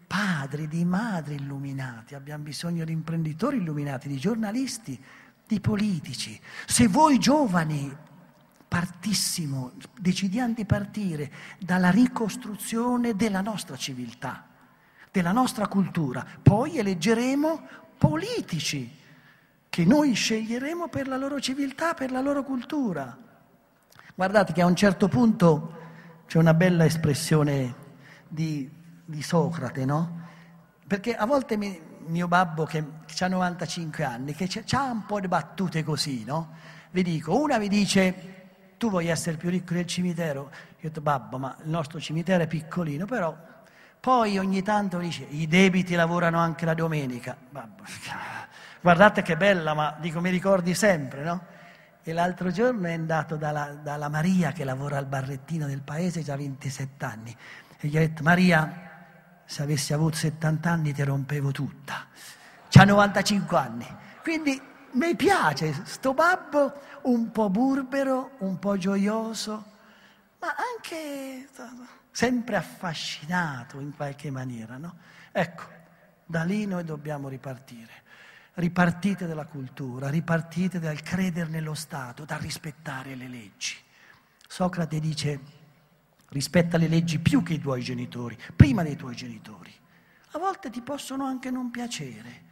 padri, 0.07 0.69
di 0.69 0.85
madri 0.85 1.35
illuminati, 1.35 2.15
abbiamo 2.15 2.45
bisogno 2.45 2.85
di 2.85 2.93
imprenditori 2.93 3.57
illuminati, 3.57 4.09
di 4.09 4.19
giornalisti, 4.19 5.01
di 5.47 5.61
politici. 5.61 6.41
Se 6.67 6.87
voi 6.89 7.19
giovani 7.19 7.95
partissimo, 8.69 9.73
decidiamo 9.99 10.55
di 10.55 10.65
partire 10.65 11.33
dalla 11.59 11.91
ricostruzione 11.91 13.15
della 13.15 13.41
nostra 13.41 13.77
civiltà, 13.77 14.47
della 15.11 15.33
nostra 15.33 15.67
cultura, 15.67 16.27
poi 16.43 16.79
eleggeremo 16.79 17.69
politici 17.97 19.05
che 19.69 19.85
noi 19.85 20.15
sceglieremo 20.15 20.89
per 20.89 21.09
la 21.09 21.17
loro 21.17 21.41
civiltà, 21.41 21.95
per 21.95 22.11
la 22.11 22.21
loro 22.21 22.43
cultura. 22.45 23.25
Guardate 24.17 24.55
che 24.55 24.63
a 24.63 24.65
un 24.65 24.75
certo 24.75 25.09
punto 25.09 25.75
c'è 26.27 26.39
una 26.39 26.55
bella 26.55 26.87
espressione 26.87 27.75
di, 28.27 28.67
di 29.05 29.23
Socrate, 29.23 29.85
no? 29.85 30.21
Perché 30.87 31.15
a 31.15 31.27
volte 31.27 31.59
mi, 31.59 31.79
mio 32.07 32.27
babbo 32.27 32.65
che 32.65 32.83
ha 33.21 33.29
95 33.29 34.05
anni, 34.05 34.35
che 34.35 34.49
ha 34.71 34.85
un 34.85 35.05
po' 35.05 35.21
di 35.21 35.29
battute 35.29 35.85
così, 35.85 36.25
no? 36.25 36.55
Vi 36.93 37.03
dico, 37.03 37.39
una 37.39 37.59
vi 37.59 37.69
dice, 37.69 38.15
tu 38.79 38.89
vuoi 38.89 39.09
essere 39.09 39.37
più 39.37 39.51
ricco 39.51 39.75
del 39.75 39.85
cimitero? 39.85 40.45
Io 40.45 40.47
ho 40.47 40.81
detto, 40.81 41.03
babbo, 41.03 41.37
ma 41.37 41.55
il 41.63 41.69
nostro 41.69 42.01
cimitero 42.01 42.43
è 42.43 42.47
piccolino, 42.47 43.05
però 43.05 43.37
poi 44.01 44.39
ogni 44.39 44.63
tanto 44.63 44.97
dice, 44.97 45.27
i 45.29 45.47
debiti 45.47 45.95
lavorano 45.95 46.39
anche 46.39 46.65
la 46.65 46.73
domenica. 46.73 47.37
Babbo, 47.51 47.83
guardate 48.81 49.21
che 49.21 49.37
bella, 49.37 49.75
ma 49.75 49.95
dico, 50.01 50.23
mi 50.23 50.31
ricordi 50.31 50.73
sempre, 50.73 51.23
no? 51.23 51.55
E 52.09 52.13
l'altro 52.13 52.53
giorno 52.53 52.87
è 52.87 52.93
andato 52.93 53.35
dalla, 53.35 53.73
dalla 53.83 54.09
Maria 54.09 54.53
che 54.53 54.63
lavora 54.63 54.97
al 54.97 55.07
barrettino 55.07 55.67
del 55.67 55.83
paese, 55.83 56.23
già 56.23 56.37
27 56.37 57.05
anni 57.05 57.37
e 57.81 57.89
gli 57.89 57.97
ha 57.97 58.01
detto 58.01 58.23
Maria, 58.23 59.43
se 59.45 59.63
avessi 59.63 59.93
avuto 59.93 60.17
70 60.17 60.71
anni 60.71 60.93
ti 60.93 61.03
rompevo 61.03 61.51
tutta. 61.51 62.07
C'ha 62.69 62.85
95 62.85 63.57
anni. 63.57 63.97
Quindi 64.23 64.61
mi 64.93 65.17
piace 65.17 65.83
sto 65.85 66.15
babbo 66.15 66.81
un 67.03 67.33
po' 67.33 67.51
burbero, 67.51 68.37
un 68.39 68.57
po' 68.61 68.77
gioioso, 68.77 69.65
ma 70.39 70.55
anche 70.55 71.49
sempre 72.13 72.55
affascinato 72.55 73.81
in 73.81 73.95
qualche 73.95 74.31
maniera, 74.31 74.77
no? 74.77 74.97
Ecco, 75.33 75.65
da 76.25 76.45
lì 76.45 76.67
noi 76.67 76.85
dobbiamo 76.85 77.29
ripartire. 77.29 78.05
Ripartite 78.59 79.27
dalla 79.27 79.45
cultura, 79.45 80.09
ripartite 80.09 80.79
dal 80.79 81.03
credere 81.03 81.51
nello 81.51 81.75
Stato, 81.75 82.25
dal 82.25 82.39
rispettare 82.39 83.15
le 83.15 83.29
leggi. 83.29 83.75
Socrate 84.49 84.99
dice 84.99 85.41
rispetta 86.31 86.79
le 86.79 86.89
leggi 86.89 87.19
più 87.19 87.43
che 87.43 87.53
i 87.53 87.61
tuoi 87.61 87.83
genitori, 87.83 88.35
prima 88.57 88.83
dei 88.83 88.97
tuoi 88.97 89.15
genitori. 89.15 89.71
A 90.31 90.39
volte 90.39 90.71
ti 90.71 90.81
possono 90.81 91.27
anche 91.27 91.51
non 91.51 91.71
piacere, 91.71 92.45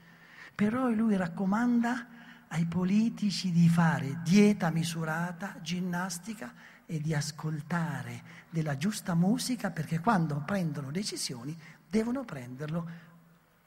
però 0.54 0.90
lui 0.90 1.16
raccomanda 1.16 2.06
ai 2.48 2.66
politici 2.66 3.50
di 3.50 3.66
fare 3.70 4.20
dieta 4.22 4.68
misurata, 4.68 5.56
ginnastica 5.62 6.52
e 6.84 7.00
di 7.00 7.14
ascoltare 7.14 8.22
della 8.50 8.76
giusta 8.76 9.14
musica 9.14 9.70
perché 9.70 10.00
quando 10.00 10.42
prendono 10.44 10.90
decisioni 10.90 11.58
devono 11.88 12.24
prenderlo 12.24 12.88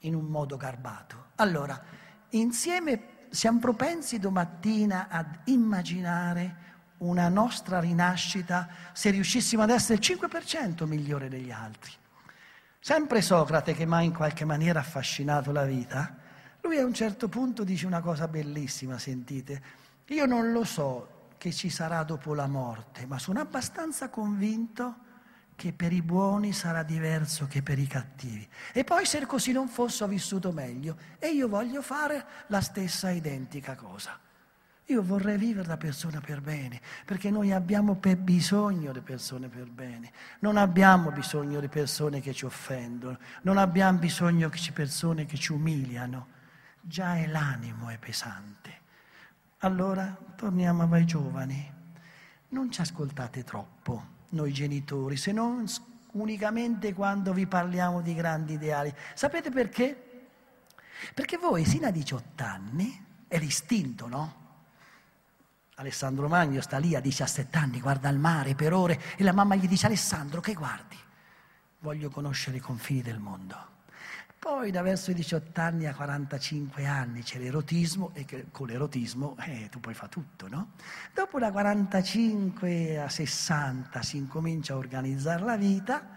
in 0.02 0.14
un 0.14 0.26
modo 0.26 0.56
garbato. 0.56 1.30
Allora, 1.34 2.06
insieme 2.30 3.16
siamo 3.30 3.58
propensi 3.58 4.18
domattina 4.18 5.08
ad 5.08 5.40
immaginare 5.44 6.66
una 6.98 7.28
nostra 7.28 7.78
rinascita 7.80 8.68
se 8.92 9.10
riuscissimo 9.10 9.62
ad 9.62 9.70
essere 9.70 9.94
il 9.94 10.18
5% 10.18 10.84
migliore 10.86 11.28
degli 11.28 11.50
altri. 11.50 11.92
Sempre 12.80 13.22
Socrate, 13.22 13.74
che 13.74 13.86
mi 13.86 13.94
ha 13.94 14.02
in 14.02 14.14
qualche 14.14 14.44
maniera 14.44 14.80
affascinato 14.80 15.52
la 15.52 15.64
vita, 15.64 16.16
lui 16.62 16.78
a 16.78 16.84
un 16.84 16.94
certo 16.94 17.28
punto 17.28 17.64
dice 17.64 17.86
una 17.86 18.00
cosa 18.00 18.28
bellissima, 18.28 18.98
sentite, 18.98 19.62
io 20.06 20.26
non 20.26 20.52
lo 20.52 20.64
so 20.64 21.16
che 21.38 21.52
ci 21.52 21.70
sarà 21.70 22.02
dopo 22.02 22.34
la 22.34 22.46
morte, 22.46 23.06
ma 23.06 23.18
sono 23.18 23.40
abbastanza 23.40 24.08
convinto 24.08 25.06
che 25.58 25.72
per 25.72 25.92
i 25.92 26.02
buoni 26.02 26.52
sarà 26.52 26.84
diverso 26.84 27.48
che 27.48 27.64
per 27.64 27.80
i 27.80 27.88
cattivi. 27.88 28.48
E 28.72 28.84
poi 28.84 29.04
se 29.04 29.26
così 29.26 29.50
non 29.50 29.66
fosse 29.66 30.04
ho 30.04 30.06
vissuto 30.06 30.52
meglio 30.52 30.96
e 31.18 31.30
io 31.32 31.48
voglio 31.48 31.82
fare 31.82 32.24
la 32.46 32.60
stessa 32.60 33.10
identica 33.10 33.74
cosa. 33.74 34.16
Io 34.84 35.02
vorrei 35.02 35.36
vivere 35.36 35.66
da 35.66 35.76
persona 35.76 36.20
per 36.20 36.42
bene, 36.42 36.80
perché 37.04 37.32
noi 37.32 37.50
abbiamo 37.50 37.96
bisogno 37.96 38.92
di 38.92 39.00
persone 39.00 39.48
per 39.48 39.68
bene. 39.68 40.12
Non 40.38 40.56
abbiamo 40.56 41.10
bisogno 41.10 41.58
di 41.58 41.68
persone 41.68 42.20
che 42.20 42.32
ci 42.32 42.44
offendono, 42.44 43.18
non 43.42 43.58
abbiamo 43.58 43.98
bisogno 43.98 44.48
di 44.48 44.70
persone 44.70 45.26
che 45.26 45.36
ci 45.36 45.50
umiliano. 45.50 46.28
Già 46.80 47.16
è 47.16 47.26
l'animo 47.26 47.88
è 47.88 47.98
pesante. 47.98 48.80
Allora 49.58 50.16
torniamo 50.36 50.84
a 50.84 50.86
voi 50.86 51.04
giovani. 51.04 51.74
Non 52.50 52.70
ci 52.70 52.80
ascoltate 52.80 53.42
troppo, 53.42 54.17
noi 54.30 54.52
genitori, 54.52 55.16
se 55.16 55.32
non 55.32 55.66
unicamente 56.12 56.94
quando 56.94 57.32
vi 57.32 57.46
parliamo 57.46 58.00
di 58.00 58.14
grandi 58.14 58.54
ideali. 58.54 58.92
Sapete 59.14 59.50
perché? 59.50 60.26
Perché 61.14 61.36
voi 61.36 61.64
sino 61.64 61.86
a 61.86 61.90
18 61.90 62.42
anni 62.42 63.04
è 63.28 63.38
l'istinto, 63.38 64.08
no? 64.08 64.46
Alessandro 65.76 66.26
Magno 66.28 66.60
sta 66.60 66.78
lì 66.78 66.96
a 66.96 67.00
17 67.00 67.56
anni, 67.56 67.80
guarda 67.80 68.08
il 68.08 68.18
mare 68.18 68.54
per 68.54 68.72
ore 68.72 69.00
e 69.16 69.22
la 69.22 69.32
mamma 69.32 69.54
gli 69.54 69.68
dice 69.68 69.86
Alessandro 69.86 70.40
che 70.40 70.54
guardi? 70.54 70.96
Voglio 71.80 72.10
conoscere 72.10 72.56
i 72.56 72.60
confini 72.60 73.00
del 73.00 73.20
mondo. 73.20 73.76
Poi 74.38 74.70
da 74.70 74.82
verso 74.82 75.10
i 75.10 75.14
18 75.14 75.60
anni 75.60 75.86
a 75.86 75.94
45 75.94 76.86
anni 76.86 77.22
c'è 77.22 77.38
l'erotismo 77.38 78.10
e 78.14 78.24
con 78.52 78.68
l'erotismo 78.68 79.36
eh, 79.40 79.68
tu 79.70 79.80
puoi 79.80 79.94
fare 79.94 80.10
tutto, 80.10 80.48
no? 80.48 80.72
Dopo 81.12 81.38
da 81.38 81.50
45 81.50 83.00
a 83.00 83.08
60 83.08 84.02
si 84.02 84.16
incomincia 84.16 84.74
a 84.74 84.76
organizzare 84.76 85.44
la 85.44 85.56
vita 85.56 86.16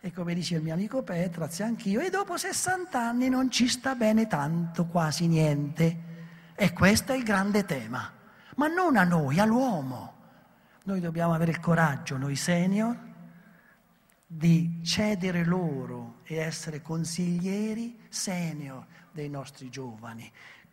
e 0.00 0.12
come 0.12 0.34
dice 0.34 0.54
il 0.54 0.62
mio 0.62 0.74
amico 0.74 1.02
Petraz, 1.02 1.60
anch'io, 1.60 2.00
e 2.00 2.10
dopo 2.10 2.36
60 2.36 3.00
anni 3.00 3.28
non 3.28 3.50
ci 3.50 3.66
sta 3.66 3.94
bene 3.94 4.28
tanto, 4.28 4.86
quasi 4.86 5.26
niente. 5.26 6.06
E 6.54 6.72
questo 6.72 7.12
è 7.12 7.16
il 7.16 7.24
grande 7.24 7.64
tema 7.64 8.12
ma 8.58 8.66
non 8.66 8.96
a 8.96 9.04
noi, 9.04 9.38
all'uomo. 9.38 10.14
Noi 10.84 11.00
dobbiamo 11.00 11.32
avere 11.32 11.52
il 11.52 11.60
coraggio, 11.60 12.16
noi 12.16 12.34
senior, 12.34 12.96
di 14.30 14.80
cedere 14.84 15.42
loro 15.42 16.16
e 16.24 16.36
essere 16.36 16.82
consiglieri 16.82 17.98
senior 18.10 18.84
dei 19.10 19.30
nostri 19.30 19.70
giovani, 19.70 20.30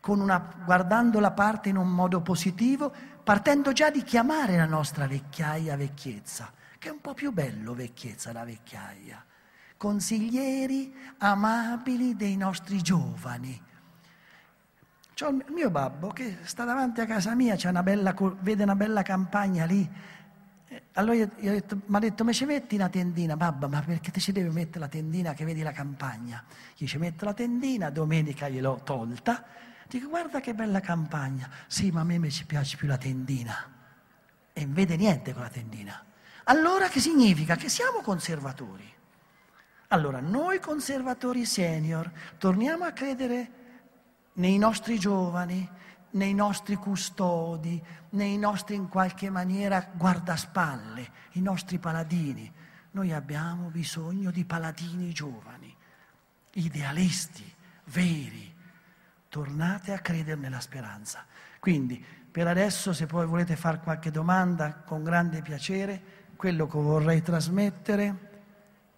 una, 0.07 0.37
guardando 0.65 1.21
la 1.21 1.31
parte 1.31 1.69
in 1.69 1.77
un 1.77 1.89
modo 1.89 2.21
positivo, 2.21 2.93
partendo 3.23 3.71
già 3.71 3.89
di 3.89 4.03
chiamare 4.03 4.57
la 4.57 4.65
nostra 4.65 5.07
vecchiaia 5.07 5.77
vecchiezza, 5.77 6.51
che 6.77 6.89
è 6.89 6.91
un 6.91 6.99
po' 6.99 7.13
più 7.13 7.31
bello 7.31 7.73
vecchiezza 7.73 8.33
la 8.33 8.43
vecchiaia. 8.43 9.23
Consiglieri 9.77 10.93
amabili 11.19 12.15
dei 12.15 12.35
nostri 12.35 12.81
giovani, 12.81 13.59
C'ho 15.15 15.29
il 15.29 15.45
mio 15.47 15.69
babbo 15.69 16.09
che 16.09 16.39
sta 16.43 16.65
davanti 16.65 16.99
a 16.99 17.05
casa 17.05 17.33
mia, 17.35 17.55
una 17.63 17.83
bella, 17.83 18.13
vede 18.41 18.63
una 18.63 18.75
bella 18.75 19.01
campagna 19.01 19.63
lì. 19.63 19.89
Allora 20.93 21.15
io, 21.15 21.29
io 21.38 21.51
detto, 21.51 21.81
mi 21.85 21.95
ha 21.95 21.99
detto, 21.99 22.23
ma 22.23 22.31
ci 22.31 22.45
metti 22.45 22.75
una 22.75 22.89
tendina? 22.89 23.35
Babba, 23.35 23.67
ma 23.67 23.81
perché 23.81 24.11
ti 24.11 24.19
ci 24.19 24.31
devi 24.31 24.49
mettere 24.49 24.79
la 24.79 24.88
tendina 24.88 25.33
che 25.33 25.45
vedi 25.45 25.61
la 25.61 25.71
campagna? 25.71 26.43
Io 26.77 26.88
ci 26.88 26.97
metto 26.97 27.25
la 27.25 27.33
tendina, 27.33 27.89
domenica 27.89 28.49
gliel'ho 28.49 28.81
tolta. 28.83 29.43
Dico, 29.88 30.09
guarda 30.09 30.39
che 30.39 30.53
bella 30.53 30.79
campagna. 30.79 31.49
Sì, 31.67 31.91
ma 31.91 32.01
a 32.01 32.03
me 32.03 32.29
ci 32.29 32.45
piace 32.45 32.77
più 32.77 32.88
la 32.88 32.97
tendina. 32.97 33.73
e 34.53 34.63
non 34.63 34.73
vede 34.73 34.95
niente 34.95 35.33
con 35.33 35.41
la 35.41 35.49
tendina. 35.49 36.03
Allora 36.45 36.88
che 36.88 36.99
significa? 36.99 37.55
Che 37.55 37.69
siamo 37.69 38.01
conservatori. 38.01 38.93
Allora, 39.89 40.19
noi 40.19 40.59
conservatori 40.59 41.45
senior 41.45 42.11
torniamo 42.38 42.85
a 42.85 42.91
credere 42.91 43.51
nei 44.33 44.57
nostri 44.57 44.97
giovani, 44.97 45.69
nei 46.15 46.34
nostri 46.34 46.75
custodi, 46.75 47.82
nei 48.12 48.38
nostri 48.38 48.75
in 48.75 48.89
qualche 48.89 49.30
maniera 49.30 49.88
guardaspalle, 49.93 51.10
i 51.34 51.41
nostri 51.41 51.78
paladini. 51.78 52.51
Noi 52.91 53.12
abbiamo 53.12 53.69
bisogno 53.69 54.32
di 54.32 54.45
paladini 54.45 55.12
giovani, 55.12 55.73
idealisti, 56.54 57.54
veri. 57.86 58.54
Tornate 59.28 59.91
a 59.91 59.99
credere 59.99 60.39
nella 60.39 60.62
speranza. 60.62 61.25
Quindi, 61.60 62.04
per 62.32 62.47
adesso, 62.47 62.93
se 62.93 63.06
poi 63.06 63.25
volete 63.25 63.58
fare 63.58 63.80
qualche 63.80 64.12
domanda, 64.12 64.75
con 64.75 65.04
grande 65.04 65.41
piacere, 65.41 66.01
quello 66.38 66.67
che 66.67 66.78
vorrei 66.78 67.21
trasmettere 67.21 68.32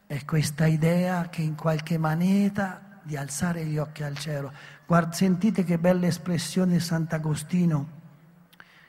è 0.06 0.24
questa 0.26 0.68
idea 0.68 1.28
che 1.30 1.42
in 1.42 1.56
qualche 1.56 1.98
maniera 1.98 3.00
di 3.02 3.16
alzare 3.16 3.66
gli 3.66 3.78
occhi 3.78 4.04
al 4.04 4.18
cielo. 4.18 4.52
Guarda, 4.88 5.12
sentite 5.12 5.66
che 5.66 5.78
bella 5.78 6.08
espressione 6.08 6.72
di 6.72 6.80
Sant'Agostino 6.80 7.96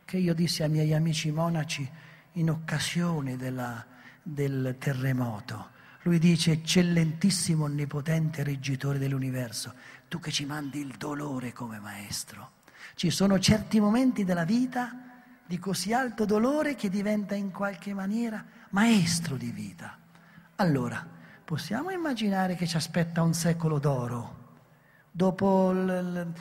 che 0.04 0.16
io 0.16 0.32
dissi 0.32 0.62
ai 0.62 0.68
miei 0.68 0.94
amici 0.94 1.32
monaci 1.32 1.90
in 2.34 2.50
occasione 2.50 3.36
della, 3.36 3.84
del 4.22 4.76
terremoto. 4.78 5.70
Lui 6.02 6.20
dice, 6.20 6.52
eccellentissimo 6.52 7.64
onnipotente 7.64 8.44
reggitore 8.44 9.00
dell'universo, 9.00 9.74
tu 10.06 10.20
che 10.20 10.30
ci 10.30 10.46
mandi 10.46 10.78
il 10.78 10.94
dolore 10.96 11.52
come 11.52 11.80
maestro. 11.80 12.52
Ci 12.94 13.10
sono 13.10 13.40
certi 13.40 13.80
momenti 13.80 14.22
della 14.22 14.44
vita 14.44 14.94
di 15.44 15.58
così 15.58 15.92
alto 15.92 16.24
dolore 16.24 16.76
che 16.76 16.90
diventa 16.90 17.34
in 17.34 17.50
qualche 17.50 17.92
maniera 17.92 18.44
maestro 18.70 19.34
di 19.34 19.50
vita. 19.50 19.98
Allora, 20.54 21.04
possiamo 21.44 21.90
immaginare 21.90 22.54
che 22.54 22.68
ci 22.68 22.76
aspetta 22.76 23.20
un 23.20 23.34
secolo 23.34 23.80
d'oro. 23.80 24.37
Dopo 25.18 25.72
l, 25.72 25.84
l, 25.84 26.32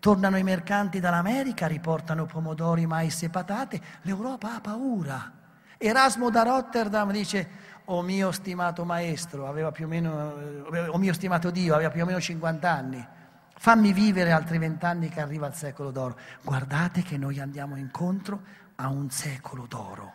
tornano 0.00 0.38
i 0.38 0.42
mercanti 0.42 1.00
dall'America, 1.00 1.66
riportano 1.66 2.24
pomodori, 2.24 2.86
mais 2.86 3.22
e 3.24 3.28
patate, 3.28 3.78
l'Europa 4.04 4.54
ha 4.54 4.60
paura. 4.62 5.32
Erasmo 5.76 6.30
da 6.30 6.42
Rotterdam 6.42 7.12
dice, 7.12 7.46
o 7.84 7.96
oh 7.96 8.00
mio 8.00 8.32
stimato 8.32 8.86
maestro, 8.86 9.46
aveva 9.46 9.70
più 9.70 9.84
o 9.84 9.88
meno, 9.88 10.32
o 10.70 10.92
oh 10.92 10.96
mio 10.96 11.12
stimato 11.12 11.50
Dio, 11.50 11.74
aveva 11.74 11.90
più 11.90 12.04
o 12.04 12.06
meno 12.06 12.18
50 12.18 12.70
anni, 12.70 13.06
fammi 13.54 13.92
vivere 13.92 14.30
altri 14.32 14.56
vent'anni 14.56 15.10
che 15.10 15.20
arriva 15.20 15.46
il 15.46 15.54
secolo 15.54 15.90
d'oro. 15.90 16.16
Guardate 16.42 17.02
che 17.02 17.18
noi 17.18 17.38
andiamo 17.38 17.76
incontro 17.76 18.40
a 18.76 18.88
un 18.88 19.10
secolo 19.10 19.66
d'oro. 19.66 20.10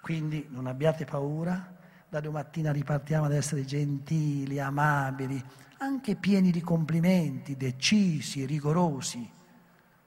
Quindi 0.00 0.48
non 0.50 0.66
abbiate 0.66 1.04
paura, 1.04 1.77
da 2.08 2.20
domattina 2.20 2.72
ripartiamo 2.72 3.26
ad 3.26 3.32
essere 3.32 3.64
gentili, 3.64 4.58
amabili, 4.58 5.42
anche 5.78 6.16
pieni 6.16 6.50
di 6.50 6.62
complimenti, 6.62 7.56
decisi, 7.56 8.46
rigorosi 8.46 9.30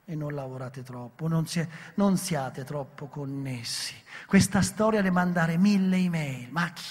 e 0.04 0.14
non 0.16 0.34
lavorate 0.34 0.82
troppo, 0.82 1.28
non, 1.28 1.46
si, 1.46 1.66
non 1.94 2.16
siate 2.16 2.64
troppo 2.64 3.06
connessi. 3.06 3.94
Questa 4.26 4.62
storia 4.62 5.00
di 5.00 5.10
mandare 5.10 5.56
mille 5.56 5.96
email, 5.96 6.48
ma 6.50 6.70
chi? 6.72 6.82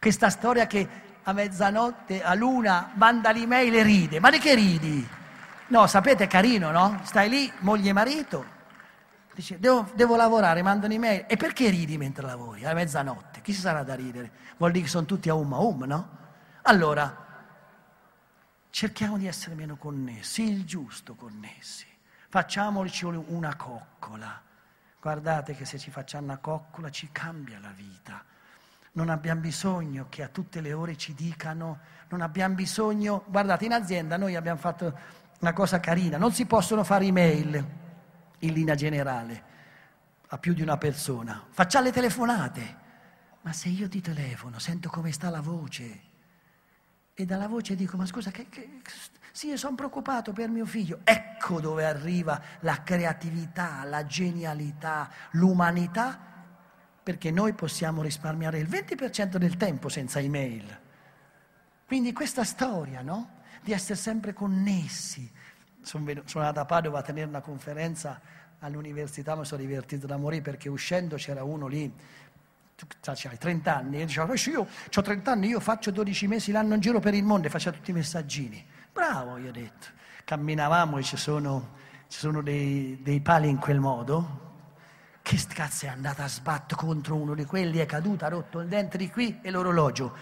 Questa 0.00 0.30
storia 0.30 0.66
che 0.66 0.88
a 1.22 1.32
mezzanotte, 1.32 2.24
a 2.24 2.34
luna, 2.34 2.90
manda 2.94 3.30
l'email 3.30 3.72
e 3.76 3.82
ride. 3.84 4.18
Ma 4.18 4.30
di 4.30 4.38
che 4.38 4.56
ridi? 4.56 5.06
No, 5.68 5.86
sapete, 5.86 6.24
è 6.24 6.26
carino, 6.26 6.72
no? 6.72 7.00
Stai 7.04 7.28
lì, 7.28 7.50
moglie 7.60 7.90
e 7.90 7.92
marito, 7.92 8.44
dice, 9.34 9.58
devo, 9.58 9.90
devo 9.94 10.16
lavorare, 10.16 10.62
mando 10.62 10.86
un'email. 10.86 11.24
E 11.28 11.36
perché 11.36 11.68
ridi 11.70 11.96
mentre 11.96 12.26
lavori? 12.26 12.64
A 12.64 12.74
mezzanotte, 12.74 13.40
chi 13.40 13.52
si 13.52 13.60
sarà 13.60 13.82
da 13.82 13.94
ridere? 13.94 14.30
Vuol 14.56 14.72
dire 14.72 14.84
che 14.84 14.90
sono 14.90 15.06
tutti 15.06 15.28
a 15.28 15.34
um 15.34 15.52
a 15.52 15.60
um, 15.60 15.84
no? 15.84 16.18
Allora, 16.62 17.26
cerchiamo 18.70 19.18
di 19.18 19.26
essere 19.26 19.54
meno 19.54 19.76
connessi, 19.76 20.42
il 20.42 20.64
giusto 20.64 21.14
connessi. 21.14 21.86
Facciamoci 22.28 23.04
una 23.04 23.56
coccola. 23.56 24.40
Guardate 25.00 25.54
che 25.54 25.64
se 25.64 25.78
ci 25.78 25.90
facciamo 25.90 26.24
una 26.24 26.38
coccola 26.38 26.90
ci 26.90 27.08
cambia 27.10 27.58
la 27.58 27.72
vita. 27.74 28.24
Non 28.92 29.08
abbiamo 29.08 29.40
bisogno 29.40 30.06
che 30.08 30.22
a 30.22 30.28
tutte 30.28 30.60
le 30.60 30.72
ore 30.72 30.96
ci 30.96 31.14
dicano, 31.14 31.80
non 32.08 32.20
abbiamo 32.20 32.54
bisogno, 32.54 33.24
guardate 33.26 33.64
in 33.64 33.72
azienda 33.72 34.16
noi 34.16 34.36
abbiamo 34.36 34.58
fatto 34.58 34.98
una 35.40 35.52
cosa 35.52 35.80
carina, 35.80 36.18
non 36.18 36.32
si 36.32 36.46
possono 36.46 36.84
fare 36.84 37.06
email 37.06 37.80
in 38.42 38.52
linea 38.52 38.74
generale 38.74 39.50
a 40.28 40.38
più 40.38 40.54
di 40.54 40.62
una 40.62 40.78
persona, 40.78 41.46
facciamo 41.50 41.86
le 41.86 41.92
telefonate, 41.92 42.76
ma 43.42 43.52
se 43.52 43.68
io 43.68 43.88
ti 43.88 44.00
telefono 44.00 44.58
sento 44.58 44.88
come 44.88 45.12
sta 45.12 45.28
la 45.28 45.40
voce 45.40 46.00
e 47.14 47.26
dalla 47.26 47.48
voce 47.48 47.74
dico 47.74 47.96
ma 47.98 48.06
scusa 48.06 48.30
che, 48.30 48.48
che 48.48 48.80
sì, 49.32 49.56
sono 49.56 49.74
preoccupato 49.74 50.32
per 50.32 50.50
mio 50.50 50.66
figlio. 50.66 51.00
Ecco 51.04 51.58
dove 51.58 51.86
arriva 51.86 52.40
la 52.60 52.82
creatività, 52.82 53.82
la 53.84 54.04
genialità, 54.04 55.10
l'umanità, 55.32 56.30
perché 57.02 57.30
noi 57.30 57.54
possiamo 57.54 58.02
risparmiare 58.02 58.58
il 58.58 58.68
20% 58.68 59.36
del 59.36 59.56
tempo 59.56 59.88
senza 59.88 60.20
email. 60.20 60.80
Quindi 61.86 62.12
questa 62.12 62.44
storia, 62.44 63.00
no? 63.00 63.40
Di 63.62 63.72
essere 63.72 63.98
sempre 63.98 64.34
connessi. 64.34 65.30
Sono, 65.82 66.04
sono 66.24 66.44
andato 66.44 66.60
a 66.60 66.64
Padova 66.64 66.98
a 67.00 67.02
tenere 67.02 67.28
una 67.28 67.40
conferenza 67.40 68.20
all'università, 68.60 69.34
mi 69.34 69.44
sono 69.44 69.60
divertito 69.60 70.06
da 70.06 70.16
morire 70.16 70.42
perché 70.42 70.68
uscendo 70.68 71.16
c'era 71.16 71.42
uno 71.42 71.66
lì 71.66 71.92
tu 72.74 73.10
hai 73.10 73.38
30 73.38 73.76
anni, 73.76 74.00
e 74.00 74.06
diceva, 74.06 74.32
io 74.34 74.60
ho 74.60 75.02
30 75.02 75.30
anni, 75.30 75.48
io 75.48 75.60
faccio 75.60 75.90
12 75.90 76.26
mesi 76.26 76.52
l'anno 76.52 76.74
in 76.74 76.80
giro 76.80 76.98
per 76.98 77.14
il 77.14 77.22
mondo 77.22 77.46
e 77.46 77.50
faccio 77.50 77.70
tutti 77.70 77.90
i 77.90 77.94
messaggini. 77.94 78.64
Bravo, 78.92 79.38
gli 79.38 79.46
ho 79.46 79.52
detto. 79.52 79.86
Camminavamo 80.24 80.98
e 80.98 81.02
ci 81.02 81.16
sono, 81.16 81.74
ci 82.08 82.18
sono 82.18 82.42
dei, 82.42 82.98
dei, 83.02 83.20
pali 83.20 83.48
in 83.48 83.58
quel 83.58 83.78
modo. 83.78 84.50
Che 85.22 85.38
cazzo 85.48 85.86
è 85.86 85.88
andata 85.88 86.24
a 86.24 86.28
sbattere 86.28 86.80
contro 86.80 87.14
uno 87.14 87.34
di 87.34 87.44
quelli, 87.44 87.78
è 87.78 87.86
caduta, 87.86 88.26
ha 88.26 88.30
rotto 88.30 88.58
il 88.58 88.68
dente 88.68 88.98
di 88.98 89.08
qui 89.08 89.38
e 89.40 89.50
l'orologio. 89.50 90.16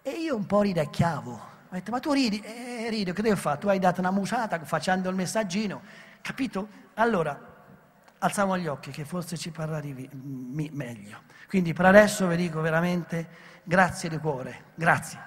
E 0.00 0.10
io 0.12 0.34
un 0.34 0.46
po' 0.46 0.62
ridacchiavo. 0.62 1.51
Ho 1.72 1.76
detto, 1.76 1.90
ma 1.90 2.00
tu 2.00 2.12
ridi? 2.12 2.38
Eh, 2.40 2.90
rido, 2.90 3.14
che 3.14 3.22
devo 3.22 3.34
fare? 3.34 3.58
Tu 3.58 3.66
hai 3.66 3.78
dato 3.78 4.00
una 4.00 4.10
musata 4.10 4.62
facendo 4.62 5.08
il 5.08 5.14
messaggino, 5.14 5.80
capito? 6.20 6.68
Allora, 6.94 7.38
alziamo 8.18 8.58
gli 8.58 8.66
occhi 8.66 8.90
che 8.90 9.06
forse 9.06 9.38
ci 9.38 9.50
parlerai 9.50 10.10
meglio. 10.12 11.22
Quindi 11.48 11.72
per 11.72 11.86
adesso 11.86 12.26
vi 12.26 12.36
dico 12.36 12.60
veramente 12.60 13.26
grazie 13.62 14.10
di 14.10 14.18
cuore, 14.18 14.64
grazie. 14.74 15.18